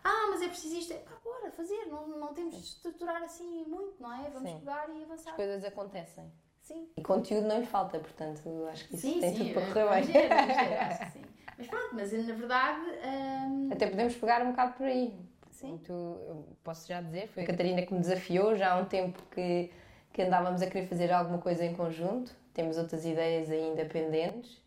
Ah, 0.04 0.28
mas 0.30 0.42
é 0.42 0.48
preciso 0.48 0.76
isto. 0.78 0.94
Pá, 0.94 1.12
bora 1.24 1.52
fazer. 1.52 1.86
Não, 1.88 2.08
não 2.08 2.34
temos 2.34 2.56
de 2.56 2.62
estruturar 2.62 3.22
assim 3.22 3.66
muito, 3.66 4.02
não 4.02 4.14
é? 4.14 4.30
Vamos 4.30 4.50
Sim. 4.50 4.60
pegar 4.60 4.90
e 4.90 5.04
avançar. 5.04 5.32
As 5.32 5.36
coisas 5.36 5.64
acontecem. 5.66 6.32
Sim. 6.62 6.90
E 6.98 7.04
conteúdo 7.04 7.48
não 7.48 7.60
lhe 7.60 7.66
falta, 7.68 8.00
portanto, 8.00 8.66
acho 8.72 8.88
que 8.88 8.96
isso 8.96 9.06
Sim, 9.08 9.20
tem 9.20 9.36
sim. 9.36 9.38
tudo 9.44 9.54
para 9.54 9.62
é- 9.62 9.68
correr 9.68 9.84
vamos 9.86 10.06
bem. 10.08 10.14
ver, 10.14 10.30
vamos 10.30 10.56
ver, 10.56 10.78
acho 10.80 11.00
que 11.06 11.12
sim. 11.12 11.26
Mas 11.58 11.68
pronto, 11.68 11.90
mas 11.96 12.12
na 12.12 12.34
verdade. 12.34 12.82
hum, 13.06 13.70
Até 13.72 13.88
podemos 13.88 14.16
pegar 14.16 14.42
um 14.44 14.52
bocado 14.52 14.74
por 14.74 14.86
aí. 14.86 15.14
Sim. 15.52 15.80
Eu 15.88 16.46
posso 16.64 16.88
já 16.88 17.02
dizer, 17.02 17.28
foi 17.30 17.44
a 17.44 17.48
Catarina 17.48 17.82
que 17.82 17.94
me 17.94 18.00
desafiou 18.02 18.56
já 18.56 18.74
há 18.74 18.78
um 18.78 18.86
tempo 18.86 19.22
que, 19.32 19.72
que 20.12 20.22
andávamos 20.22 20.62
a 20.62 20.68
querer 20.68 20.86
fazer 20.88 21.12
alguma 21.14 21.38
coisa 21.40 21.64
em 21.66 21.74
conjunto. 21.74 22.36
Temos 22.54 22.78
outras 22.78 23.06
ideias 23.06 23.50
ainda 23.50 23.86
pendentes. 23.86 24.62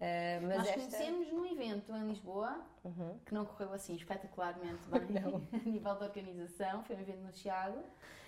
eh, 0.00 0.38
mas 0.42 0.56
Nós 0.58 0.68
esta... 0.68 0.80
conhecemos 0.80 1.32
num 1.32 1.46
evento 1.46 1.92
em 1.94 2.08
Lisboa, 2.08 2.60
Uhum. 2.84 3.16
que 3.24 3.32
não 3.32 3.46
correu 3.46 3.72
assim 3.72 3.94
espetacularmente 3.96 4.82
bem 4.90 5.00
Não. 5.22 5.36
a 5.52 5.56
nível 5.64 5.94
da 5.94 6.04
organização, 6.04 6.82
foi 6.84 6.96
um 6.96 7.00
evento 7.00 7.22
no 7.22 7.32
Chiado, 7.32 7.78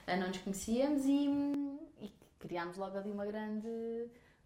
Ah, 0.06 0.16
não 0.16 0.28
nos 0.28 0.38
conhecíamos 0.38 1.04
e, 1.04 1.28
e 2.00 2.10
criámos 2.38 2.78
logo 2.78 2.96
ali 2.96 3.10
uma 3.10 3.26
grande, 3.26 3.68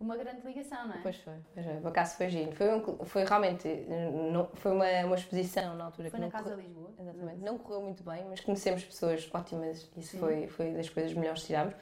uma 0.01 0.17
grande 0.17 0.41
ligação, 0.47 0.89
não 0.89 0.95
é? 0.95 0.99
Pois 1.03 1.17
foi, 1.19 1.35
pois. 1.55 1.67
Por 1.83 1.89
acaso 1.89 2.17
foi 2.17 2.29
giro. 2.31 2.53
Foi, 2.53 2.75
um- 2.75 3.05
foi 3.05 3.25
realmente, 3.25 3.69
não, 4.33 4.49
foi 4.55 4.73
uma, 4.73 4.87
uma 5.05 5.15
exposição 5.17 5.77
na 5.77 5.85
altura 5.85 6.11
Foi 6.11 6.19
que 6.19 6.25
na 6.25 6.31
Casa 6.33 6.45
correu- 6.51 6.61
Lisboa. 6.61 6.91
Exatamente. 6.99 7.39
Não 7.43 7.59
correu 7.59 7.83
muito 7.83 8.03
bem, 8.03 8.25
mas 8.29 8.41
conhecemos 8.41 8.83
pessoas 8.85 9.29
ótimas. 9.33 9.91
Isso 9.97 10.13
Sim. 10.13 10.19
foi, 10.19 10.47
foi 10.49 10.73
das 10.73 10.89
coisas 10.89 11.13
melhores 11.13 11.43
que 11.43 11.49
tirámos. 11.49 11.75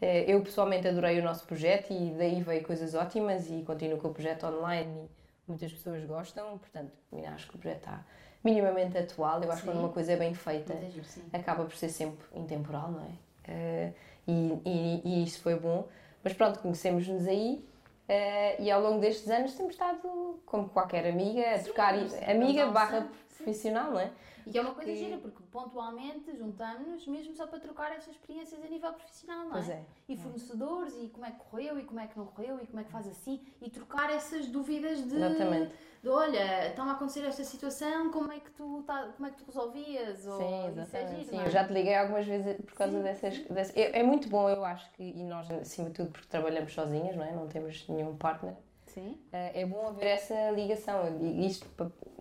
Eh, 0.00 0.24
Eu 0.32 0.40
pessoalmente 0.42 0.86
adorei 0.86 1.18
o 1.20 1.22
nosso 1.24 1.44
projeto 1.46 1.92
e 1.92 2.14
daí 2.16 2.42
veio 2.42 2.62
coisas 2.64 2.94
ótimas 2.94 3.50
e 3.50 3.62
continuo 3.62 3.98
com 3.98 4.08
o 4.08 4.12
projeto 4.14 4.46
online 4.46 5.08
e 5.46 5.50
muitas 5.50 5.72
pessoas 5.72 6.04
gostam, 6.04 6.56
portanto, 6.58 6.92
acho 7.34 7.48
que 7.48 7.56
o 7.56 7.58
projeto 7.58 7.78
está 7.78 8.04
minimamente 8.42 8.96
atual. 8.96 9.42
Eu 9.42 9.50
acho 9.50 9.62
que 9.62 9.66
Sim. 9.66 9.72
quando 9.72 9.80
uma 9.84 9.92
coisa 9.92 10.12
é 10.12 10.16
bem 10.16 10.32
feita, 10.34 10.74
sim. 11.04 11.22
acaba 11.32 11.64
por 11.64 11.74
ser 11.74 11.88
sempre 11.88 12.24
intemporal, 12.34 12.90
não 12.92 13.00
é? 13.02 13.10
Eh, 13.48 13.92
e, 14.28 14.60
e, 14.64 15.02
e 15.04 15.24
isso 15.24 15.40
foi 15.42 15.58
bom. 15.58 15.86
Mas 16.24 16.32
pronto, 16.32 16.58
conhecemos-nos 16.60 17.28
aí 17.28 17.62
eh, 18.08 18.56
e 18.62 18.70
ao 18.70 18.80
longo 18.80 18.98
destes 18.98 19.30
anos 19.30 19.54
temos 19.54 19.72
estado, 19.74 20.40
como 20.46 20.70
qualquer 20.70 21.06
amiga, 21.06 21.54
a 21.54 21.58
Sim, 21.58 21.64
trocar 21.64 21.94
amiga 22.28 22.66
barra. 22.66 23.08
Profissional, 23.36 23.90
não 23.92 24.00
é? 24.00 24.12
E 24.46 24.58
é 24.58 24.60
uma 24.60 24.74
coisa 24.74 24.90
Que- 24.90 24.96
gira, 24.98 25.16
porque 25.18 25.42
pontualmente 25.50 26.36
juntamos-nos 26.36 27.06
mesmo 27.06 27.34
só 27.34 27.46
para 27.46 27.58
trocar 27.58 27.92
estas 27.92 28.14
experiências 28.14 28.62
a 28.62 28.68
nível 28.68 28.92
profissional, 28.92 29.44
não 29.44 29.52
Pois 29.52 29.68
é? 29.70 29.74
é. 29.74 29.84
E 30.08 30.16
fornecedores, 30.16 30.94
e 31.00 31.08
como 31.08 31.24
é 31.24 31.30
que 31.30 31.38
correu, 31.38 31.78
e 31.78 31.84
como 31.84 32.00
é 32.00 32.06
que 32.06 32.18
não 32.18 32.26
correu, 32.26 32.58
e 32.62 32.66
como 32.66 32.80
é 32.80 32.84
que 32.84 32.90
faz 32.92 33.06
assim, 33.08 33.40
e 33.62 33.70
trocar 33.70 34.10
essas 34.10 34.46
dúvidas 34.46 35.02
de, 35.02 35.16
Exatamente. 35.16 35.72
de 36.02 36.08
olha, 36.10 36.68
está 36.68 36.84
a 36.84 36.92
acontecer 36.92 37.24
esta 37.24 37.42
situação, 37.42 38.10
como 38.10 38.30
é 38.30 38.38
que 38.38 38.50
tu, 38.50 38.82
tá, 38.82 39.08
como 39.16 39.26
é 39.26 39.30
que 39.30 39.38
tu 39.38 39.46
resolvias? 39.46 40.26
Ou, 40.26 40.36
Sim, 40.38 40.44
isso 40.44 40.66
é 40.76 40.82
exatamente. 40.82 41.10
giro, 41.16 41.30
Sim, 41.30 41.38
é? 41.40 41.46
eu 41.46 41.50
já 41.50 41.66
te 41.66 41.72
liguei 41.72 41.94
algumas 41.94 42.26
vezes 42.26 42.56
por 42.56 42.74
causa 42.74 42.96
Sim, 42.98 43.02
dessas. 43.02 43.34
sim. 43.34 43.44
dessas- 43.54 43.76
É, 43.76 44.00
é 44.00 44.02
muito 44.02 44.28
bom, 44.28 44.48
eu 44.50 44.62
acho 44.64 44.90
que, 44.92 45.02
e 45.02 45.24
nós, 45.24 45.50
acima 45.50 45.88
de 45.88 45.94
tudo, 45.94 46.10
porque 46.10 46.28
trabalhamos 46.28 46.74
sozinhas, 46.74 47.16
não 47.16 47.24
é? 47.24 47.32
Não 47.32 47.48
temos 47.48 47.88
nenhum 47.88 48.14
partner. 48.16 48.54
Sim. 48.94 49.18
Eh, 49.32 49.62
É 49.62 49.66
bom 49.66 49.88
haver 49.88 50.06
essa 50.06 50.50
ligação. 50.50 51.18
Digo 51.18 51.40
isto, 51.42 51.66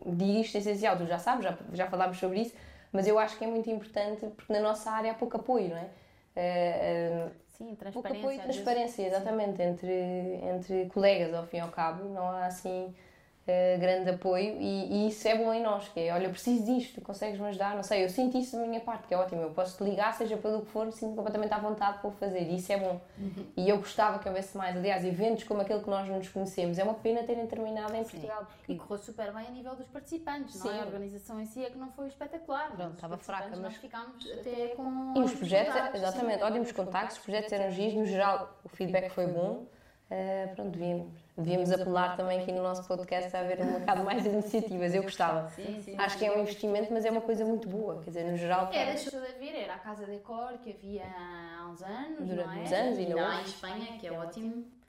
digo 0.06 0.40
isto 0.42 0.58
essencial, 0.58 0.98
tu 0.98 1.06
já 1.06 1.20
sabes, 1.20 1.44
já, 1.46 1.58
já 1.74 1.88
falámos 1.88 2.18
sobre 2.18 2.42
isso, 2.42 2.56
mas 2.92 3.08
eu 3.08 3.18
acho 3.20 3.38
que 3.38 3.44
é 3.46 3.48
muito 3.48 3.70
importante 3.70 4.26
porque 4.36 4.52
na 4.52 4.60
nossa 4.60 4.90
área 4.92 5.12
há 5.12 5.16
pouco 5.16 5.38
apoio, 5.38 5.70
não 5.70 5.78
é? 5.78 5.90
Eh, 6.36 7.26
eh, 7.26 7.30
Sim, 7.48 7.66
pouco 7.66 7.78
transparência. 7.78 8.20
apoio 8.20 8.38
e 8.38 8.42
transparência, 8.42 9.08
exatamente, 9.08 9.62
entre, 9.62 10.40
entre 10.56 10.86
colegas, 10.88 11.34
ao 11.36 11.46
fim 11.46 11.58
e 11.58 11.60
ao 11.60 11.70
cabo, 11.70 12.04
não 12.10 12.28
há 12.28 12.48
assim 12.48 12.94
eh, 13.46 13.78
grande 13.78 14.10
apoio 14.10 14.56
e, 14.60 14.94
e 15.06 15.08
isso 15.10 15.28
é 15.28 15.38
bom 15.38 15.54
em 15.54 15.62
nós, 15.62 15.90
que 15.90 16.00
é, 16.00 16.14
olha, 16.14 16.26
eu 16.26 16.30
preciso 16.30 16.64
disto, 16.64 17.02
consegues-me 17.02 17.46
ajudar, 17.48 17.76
não 17.76 17.84
sei, 17.84 18.04
eu 18.06 18.10
sinto 18.10 18.38
isso 18.38 18.56
da 18.58 18.66
minha 18.66 18.80
parte, 18.80 19.08
que 19.08 19.14
é 19.14 19.18
ótimo, 19.18 19.42
eu 19.42 19.50
posso 19.52 19.78
te 19.78 19.84
ligar, 19.84 20.14
seja 20.14 20.38
pelo 20.38 20.62
que 20.62 20.68
for, 20.72 20.90
sinto 20.94 21.16
completamente 21.16 21.54
à 21.54 21.58
vontade 21.58 22.00
para 22.00 22.08
o 22.08 22.12
fazer, 22.14 22.44
e 22.44 22.56
isso 22.56 22.72
é 22.72 22.78
bom. 22.78 23.02
Uhum. 23.18 23.46
E 23.58 23.68
eu 23.70 23.78
gostava 23.78 24.20
que 24.20 24.28
houvesse 24.28 24.58
mais, 24.58 24.78
aliás, 24.78 25.04
eventos 25.04 25.44
como 25.44 25.62
aquele 25.62 25.82
que 25.82 25.90
nós 25.90 26.08
nos 26.08 26.30
conhecemos, 26.30 26.80
é 26.80 26.84
uma 26.84 26.94
pena 26.94 27.24
terem 27.24 27.46
terminado 27.46 27.94
em 27.96 28.04
Sim. 28.06 28.12
Portugal, 28.12 28.48
E 28.70 28.76
correu 28.76 28.98
super 28.98 29.34
bem 29.34 29.48
a 29.48 29.52
nível 29.52 29.76
dos 29.76 29.88
participantes, 29.88 30.56
não 30.64 30.72
é? 30.72 30.74
Sim. 30.76 30.80
A 30.80 30.86
organização 30.86 31.42
em 31.42 31.46
si 31.46 31.66
é 31.66 31.70
que 31.70 31.78
não 31.78 31.92
foi 31.92 32.08
espetacular. 32.08 32.72
Pronto, 32.72 32.94
estava 32.94 33.18
fraca, 33.18 33.56
mas- 33.58 33.76
ficámos 33.76 34.26
até 34.32 34.68
com. 34.70 35.14
E 35.18 35.20
os 35.20 35.34
projetos, 35.34 35.76
exatamente, 35.96 36.40
sim. 36.40 36.44
ótimos 36.46 36.72
contactos, 36.72 37.18
os 37.18 37.24
projetos 37.24 37.52
eram 37.52 37.70
giros, 37.72 37.94
no 37.96 38.06
geral 38.06 38.58
o 38.64 38.70
feedback 38.70 39.10
foi 39.10 39.28
bom. 39.28 39.66
Uh, 40.12 40.54
pronto, 40.54 40.72
devíamos, 40.78 41.08
devíamos 41.36 41.72
apelar 41.72 42.16
também 42.16 42.42
aqui 42.42 42.52
no 42.52 42.62
nosso 42.62 42.88
podcast 42.88 43.36
a 43.36 43.40
haver 43.40 43.60
um 43.62 43.80
bocado 43.80 44.04
mais 44.04 44.22
de 44.22 44.30
iniciativas, 44.30 44.94
eu 44.94 45.02
gostava. 45.02 45.50
Sim, 45.50 45.82
sim. 45.82 45.96
Acho 45.98 46.18
que 46.20 46.26
é 46.26 46.32
um 46.38 46.42
investimento, 46.42 46.94
mas 46.94 47.04
é 47.04 47.10
uma 47.10 47.22
coisa 47.22 47.44
muito 47.44 47.68
boa, 47.68 48.00
quer 48.04 48.12
dizer, 48.12 48.24
no 48.26 48.38
geral. 48.38 48.70
É, 48.72 48.86
deixou 48.94 49.20
de 49.20 49.26
haver, 49.28 49.56
era 49.56 49.74
a 49.76 49.80
Casa 49.80 50.06
Decor 50.06 50.60
que 50.62 50.72
havia 50.72 51.04
há 51.06 51.68
uns 51.68 51.82
anos, 51.82 52.28
Durante 52.28 52.46
não 52.48 52.54
é? 52.54 52.64
uns 52.64 52.72
anos, 52.74 52.98
ainda 53.00 53.22
há 53.26 53.30
hoje. 53.30 53.40
em 53.40 53.44
Espanha, 53.46 53.98
que 54.00 54.08
é 54.08 54.12
ótimo, 54.12 54.66
ah, 54.68 54.83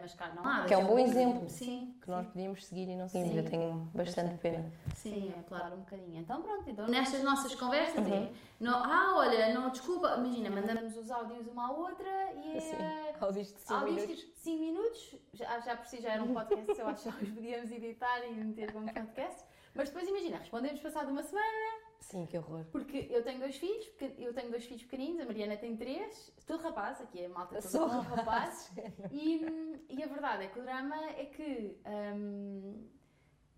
mas 0.00 0.14
cá 0.14 0.32
não 0.34 0.44
há. 0.46 0.64
Que 0.64 0.72
é 0.74 0.78
um 0.78 0.86
bom 0.86 0.98
exemplo. 0.98 1.48
Sim, 1.50 1.94
que 2.00 2.08
nós 2.10 2.26
podíamos 2.28 2.64
seguir 2.64 2.88
e 2.88 2.96
não 2.96 3.08
Sim. 3.08 3.18
seguimos. 3.24 3.44
Eu 3.44 3.50
tenho 3.50 3.74
bastante 3.94 4.34
pena. 4.38 4.72
sim, 4.94 5.32
é 5.38 5.42
claro, 5.42 5.74
um 5.74 5.80
bocadinho. 5.80 6.18
Então 6.20 6.40
pronto, 6.40 6.68
então 6.70 6.86
nestas 6.88 7.22
nossas 7.22 7.54
conversas 7.54 8.06
Uhum. 8.06 8.14
é, 8.14 8.32
não, 8.58 8.74
ah, 8.82 9.14
olha, 9.16 9.52
não, 9.52 9.68
desculpa, 9.70 10.14
imagina, 10.18 10.48
mandamos 10.50 10.96
os 10.96 11.10
áudios 11.10 11.46
uma 11.46 11.66
à 11.68 11.70
outra 11.72 12.32
e 12.34 12.60
Sim. 12.60 12.76
é... 12.76 13.14
Áudios 13.20 13.52
de 13.52 13.60
5 13.60 13.74
Áudios 13.74 13.96
minutos. 13.96 14.20
tipo 14.24 14.36
5 14.38 14.58
minutos, 14.60 15.16
já, 15.34 15.60
já 15.60 15.76
por 15.76 15.86
si 15.86 16.00
já 16.00 16.12
era 16.12 16.22
um 16.22 16.32
podcast, 16.32 16.78
eu 16.80 16.88
acho 16.88 17.02
que 17.02 17.08
nós 17.08 17.28
podíamos 17.34 17.70
editar 17.70 18.24
e 18.26 18.32
meter 18.32 18.72
como 18.72 18.92
podcast. 18.92 19.44
Mas 19.74 19.88
depois 19.90 20.08
imagina, 20.08 20.38
respondemos 20.38 20.80
passado 20.80 21.10
uma 21.10 21.22
semana, 21.22 21.85
Sim, 22.06 22.24
que 22.24 22.38
horror. 22.38 22.64
porque 22.70 23.08
eu 23.10 23.22
tenho 23.24 23.40
dois 23.40 23.56
filhos, 23.56 23.84
eu 24.16 24.32
tenho 24.32 24.48
dois 24.48 24.64
filhos 24.64 24.84
pequeninos, 24.84 25.22
a 25.22 25.24
Mariana 25.24 25.56
tem 25.56 25.76
três, 25.76 26.32
tudo 26.46 26.62
rapaz, 26.62 27.00
aqui 27.00 27.20
é 27.20 27.26
a 27.26 27.28
malta 27.28 27.56
toda 27.56 27.68
Só 27.68 27.86
rapazes. 28.00 28.70
E, 29.10 29.44
e 29.88 30.02
a 30.02 30.06
verdade 30.06 30.44
é 30.44 30.46
que 30.48 30.58
o 30.60 30.62
drama 30.62 30.96
é 31.10 31.24
que 31.24 31.76
hum, 32.14 32.88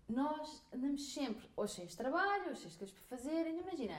nós 0.07 0.65
andamos 0.73 1.13
sempre 1.13 1.47
ou 1.55 1.67
cheios 1.67 1.91
de 1.91 1.97
trabalho, 1.97 2.49
ou 2.49 2.55
cheios 2.55 2.73
de 2.73 2.79
coisas 2.79 2.95
para 2.95 3.17
fazer, 3.17 3.47
imagina. 3.47 3.95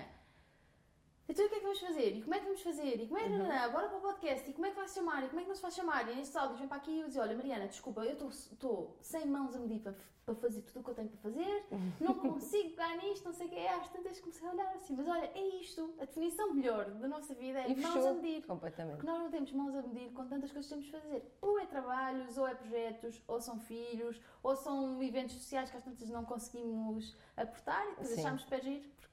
Então 1.31 1.47
o 1.47 1.49
que 1.49 1.55
é 1.55 1.59
que 1.59 1.65
vamos 1.65 1.81
fazer? 1.81 2.17
E 2.17 2.23
como 2.23 2.35
é 2.35 2.39
que 2.41 2.45
vamos 2.45 2.61
fazer? 2.63 3.01
E 3.03 3.07
como 3.07 3.19
é 3.21 3.25
que. 3.25 3.31
Uhum. 3.33 3.73
Bora 3.73 3.89
para 3.89 3.99
o 3.99 4.01
podcast. 4.01 4.51
E 4.51 4.53
como 4.53 4.67
é 4.67 4.71
que 4.71 4.77
vai 4.77 4.89
se 4.89 4.95
chamar? 4.97 5.25
E 5.25 5.29
como 5.29 5.41
é 5.41 5.43
que 5.45 5.49
não 5.49 5.55
se 5.57 5.63
vai 5.63 5.71
chamar? 5.71 6.09
E 6.11 6.15
nestes 6.17 6.37
áudios 6.37 6.59
vem 6.59 6.69
para 6.69 6.77
aqui 6.79 6.91
e 6.91 7.01
eu 7.01 7.09
digo: 7.09 7.21
Olha, 7.21 7.37
Mariana, 7.37 7.69
desculpa, 7.69 8.05
eu 8.05 8.29
estou- 8.29 8.97
sem 9.01 9.27
mãos 9.27 9.55
a 9.55 9.59
medir 9.61 9.81
para, 9.81 9.95
para 10.27 10.35
fazer 10.35 10.63
tudo 10.63 10.81
o 10.81 10.85
que 10.85 10.91
eu 10.91 10.95
tenho 10.95 11.09
para 11.09 11.19
fazer, 11.21 11.65
não 12.01 12.15
consigo 12.15 12.71
pegar 12.71 12.97
nisto, 12.97 13.25
não 13.25 13.33
sei 13.33 13.47
o 13.47 13.51
que 13.51 13.57
é. 13.57 13.75
Às 13.75 13.89
tantas 13.91 14.19
comecei 14.21 14.49
a 14.49 14.53
olhar 14.53 14.75
assim, 14.75 14.95
mas 14.97 15.07
olha, 15.09 15.31
é 15.35 15.49
isto. 15.61 15.95
A 16.01 16.05
definição 16.05 16.53
melhor 16.53 16.85
da 16.91 17.07
nossa 17.09 17.33
vida 17.35 17.61
é 17.61 17.71
E 17.71 17.77
mãos 17.81 18.05
a 18.07 18.13
medir. 18.15 18.45
completamente. 18.47 18.97
Porque 18.97 19.07
nós 19.11 19.21
não 19.23 19.31
temos 19.31 19.53
mãos 19.53 19.75
a 19.77 19.83
medir 19.83 20.11
com 20.13 20.27
tantas 20.27 20.51
coisas 20.51 20.67
que 20.67 20.71
temos 20.77 20.87
de 20.87 20.93
fazer. 20.93 21.37
Ou 21.41 21.59
é 21.61 21.67
trabalhos, 21.67 22.37
ou 22.39 22.47
é 22.49 22.55
projetos, 22.55 23.23
ou 23.29 23.41
são 23.41 23.59
filhos, 23.61 24.21
ou 24.43 24.57
são 24.57 25.01
eventos 25.03 25.37
sociais 25.37 25.71
que 25.71 25.77
às 25.77 25.85
tantas 25.85 26.09
não 26.11 26.25
conseguimos 26.25 27.17
aportar 27.37 27.85
e 27.87 27.91
depois 27.91 28.09
Sim. 28.09 28.21
achamos 28.21 28.45
para 28.45 28.57
agir 28.57 28.81
porque. 28.97 29.10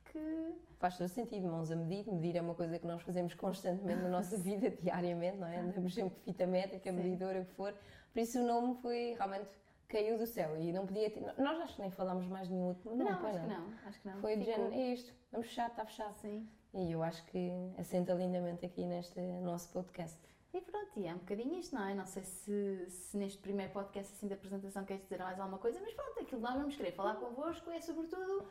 Faz 0.79 0.97
todo 0.97 1.07
sentido, 1.09 1.47
mãos 1.47 1.71
a 1.71 1.75
medir. 1.75 2.07
Medir 2.11 2.35
é 2.35 2.41
uma 2.41 2.53
coisa 2.53 2.77
que 2.77 2.85
nós 2.85 3.01
fazemos 3.01 3.33
constantemente 3.33 4.01
na 4.01 4.09
nossa 4.09 4.37
vida, 4.37 4.69
diariamente, 4.69 5.37
não 5.37 5.47
é? 5.47 5.59
Andamos 5.59 5.93
sempre 5.93 6.19
fita 6.21 6.45
métrica, 6.45 6.91
Sim. 6.91 6.97
medidora, 6.97 7.41
o 7.41 7.45
que 7.45 7.53
for. 7.53 7.73
Por 8.13 8.19
isso 8.19 8.39
o 8.39 8.45
nome 8.45 8.75
foi 8.81 9.15
realmente 9.17 9.47
caiu 9.87 10.17
do 10.17 10.27
céu 10.27 10.57
e 10.57 10.71
não 10.73 10.85
podia 10.85 11.09
ter. 11.09 11.21
Nós 11.37 11.59
acho 11.61 11.75
que 11.75 11.81
nem 11.81 11.89
falámos 11.91 12.27
mais 12.27 12.47
nenhum 12.49 12.67
outro. 12.67 12.95
Não, 12.95 13.05
Não, 13.05 13.11
acho 13.27 13.39
que 13.41 13.47
não. 13.47 13.73
Acho 13.85 14.01
que 14.01 14.07
não. 14.07 14.17
Foi 14.21 14.35
de 14.37 14.45
Ficou- 14.45 14.55
género, 14.69 14.81
é 14.81 14.93
isto, 14.93 15.13
vamos 15.31 15.47
fechar, 15.47 15.69
está 15.69 15.85
fechado. 15.85 16.13
Sim. 16.15 16.47
E 16.73 16.91
eu 16.91 17.01
acho 17.01 17.25
que 17.25 17.49
assenta 17.77 18.13
lindamente 18.13 18.65
aqui 18.65 18.85
neste 18.85 19.19
nosso 19.41 19.69
podcast. 19.71 20.19
E 20.53 20.61
pronto, 20.61 20.91
e 20.99 21.07
é 21.07 21.13
um 21.13 21.17
bocadinho 21.17 21.55
isto, 21.55 21.75
não 21.75 21.87
é? 21.87 21.93
Não 21.93 22.05
sei 22.05 22.23
se, 22.23 22.85
se 22.89 23.17
neste 23.17 23.37
primeiro 23.39 23.71
podcast 23.71 24.13
assim 24.13 24.27
da 24.27 24.35
apresentação 24.35 24.83
queres 24.85 25.03
dizer 25.03 25.19
mais 25.19 25.39
alguma 25.39 25.57
coisa, 25.57 25.79
mas 25.81 25.93
pronto, 25.93 26.11
aquilo 26.19 26.27
que 26.41 26.47
nós 26.47 26.53
vamos 26.55 26.75
querer 26.75 26.91
falar 26.91 27.15
convosco 27.15 27.69
é 27.71 27.79
sobretudo 27.81 28.45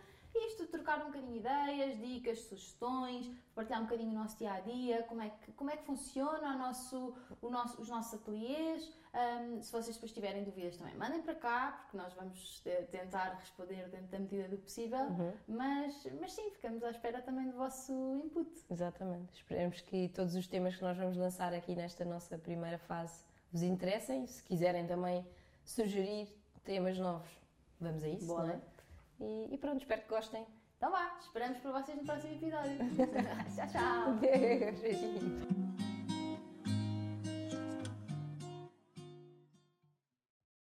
isto, 0.49 0.67
trocar 0.67 1.03
um 1.03 1.07
bocadinho 1.07 1.37
ideias, 1.37 1.99
dicas, 1.99 2.41
sugestões, 2.41 3.31
partilhar 3.55 3.81
um 3.81 3.85
bocadinho 3.85 4.11
o 4.11 4.15
nosso 4.15 4.37
dia 4.39 4.53
a 4.53 4.61
dia, 4.61 5.03
como 5.05 5.23
é 5.23 5.31
que, 5.31 5.53
como 5.53 5.71
é 5.71 5.77
que 5.77 5.85
funciona 5.85 6.55
o 6.55 6.59
nosso, 6.59 7.15
o 7.41 7.49
nosso, 7.51 7.81
os 7.81 7.89
nossos 7.89 8.15
ateliês. 8.21 8.93
Ahm, 9.15 9.63
se 9.63 9.73
vocês 9.73 9.97
depois 9.97 10.13
tiverem 10.13 10.45
dúvidas 10.45 10.77
também, 10.77 10.95
mandem 10.95 11.23
para 11.23 11.35
cá, 11.35 11.73
porque 11.81 11.97
nós 11.97 12.13
vamos 12.13 12.61
te- 12.61 12.83
tentar 12.91 13.35
responder 13.41 13.89
dentro 13.89 14.09
da 14.09 14.19
medida 14.19 14.47
do 14.49 14.59
possível. 14.59 15.05
Uhum. 15.07 15.33
Mas, 15.49 16.07
mas 16.21 16.33
sim, 16.33 16.51
ficamos 16.51 16.83
à 16.85 16.91
espera 16.91 17.23
também 17.23 17.49
do 17.49 17.57
vosso 17.57 17.93
input. 18.23 18.51
Exatamente. 18.71 19.33
Esperemos 19.35 19.81
que 19.81 20.09
todos 20.11 20.35
os 20.35 20.47
temas 20.47 20.77
que 20.77 20.83
nós 20.83 20.99
vamos 20.99 21.17
lançar 21.17 21.55
aqui 21.55 21.75
nesta 21.75 22.05
nossa 22.05 22.37
primeira 22.37 22.77
fase 22.79 23.25
vos 23.51 23.63
interessem. 23.63 24.27
Se 24.27 24.43
quiserem 24.43 24.87
também 24.87 25.27
sugerir 25.65 26.29
temas 26.63 26.99
novos, 26.99 27.31
vamos 27.81 28.03
a 28.03 28.09
isso, 28.09 28.27
Bora. 28.27 28.47
não 28.49 28.55
é? 28.55 28.61
E, 29.21 29.55
e 29.55 29.59
pronto, 29.59 29.81
espero 29.81 30.03
que 30.03 30.09
gostem. 30.09 30.47
Então 30.77 30.91
vá, 30.91 31.17
esperamos 31.21 31.59
por 31.59 31.73
vocês 31.73 31.97
no 31.97 32.05
próximo 32.05 32.35
episódio. 32.35 32.79
tchau, 33.57 33.67
tchau! 33.69 34.13
Beijinho. 34.83 35.86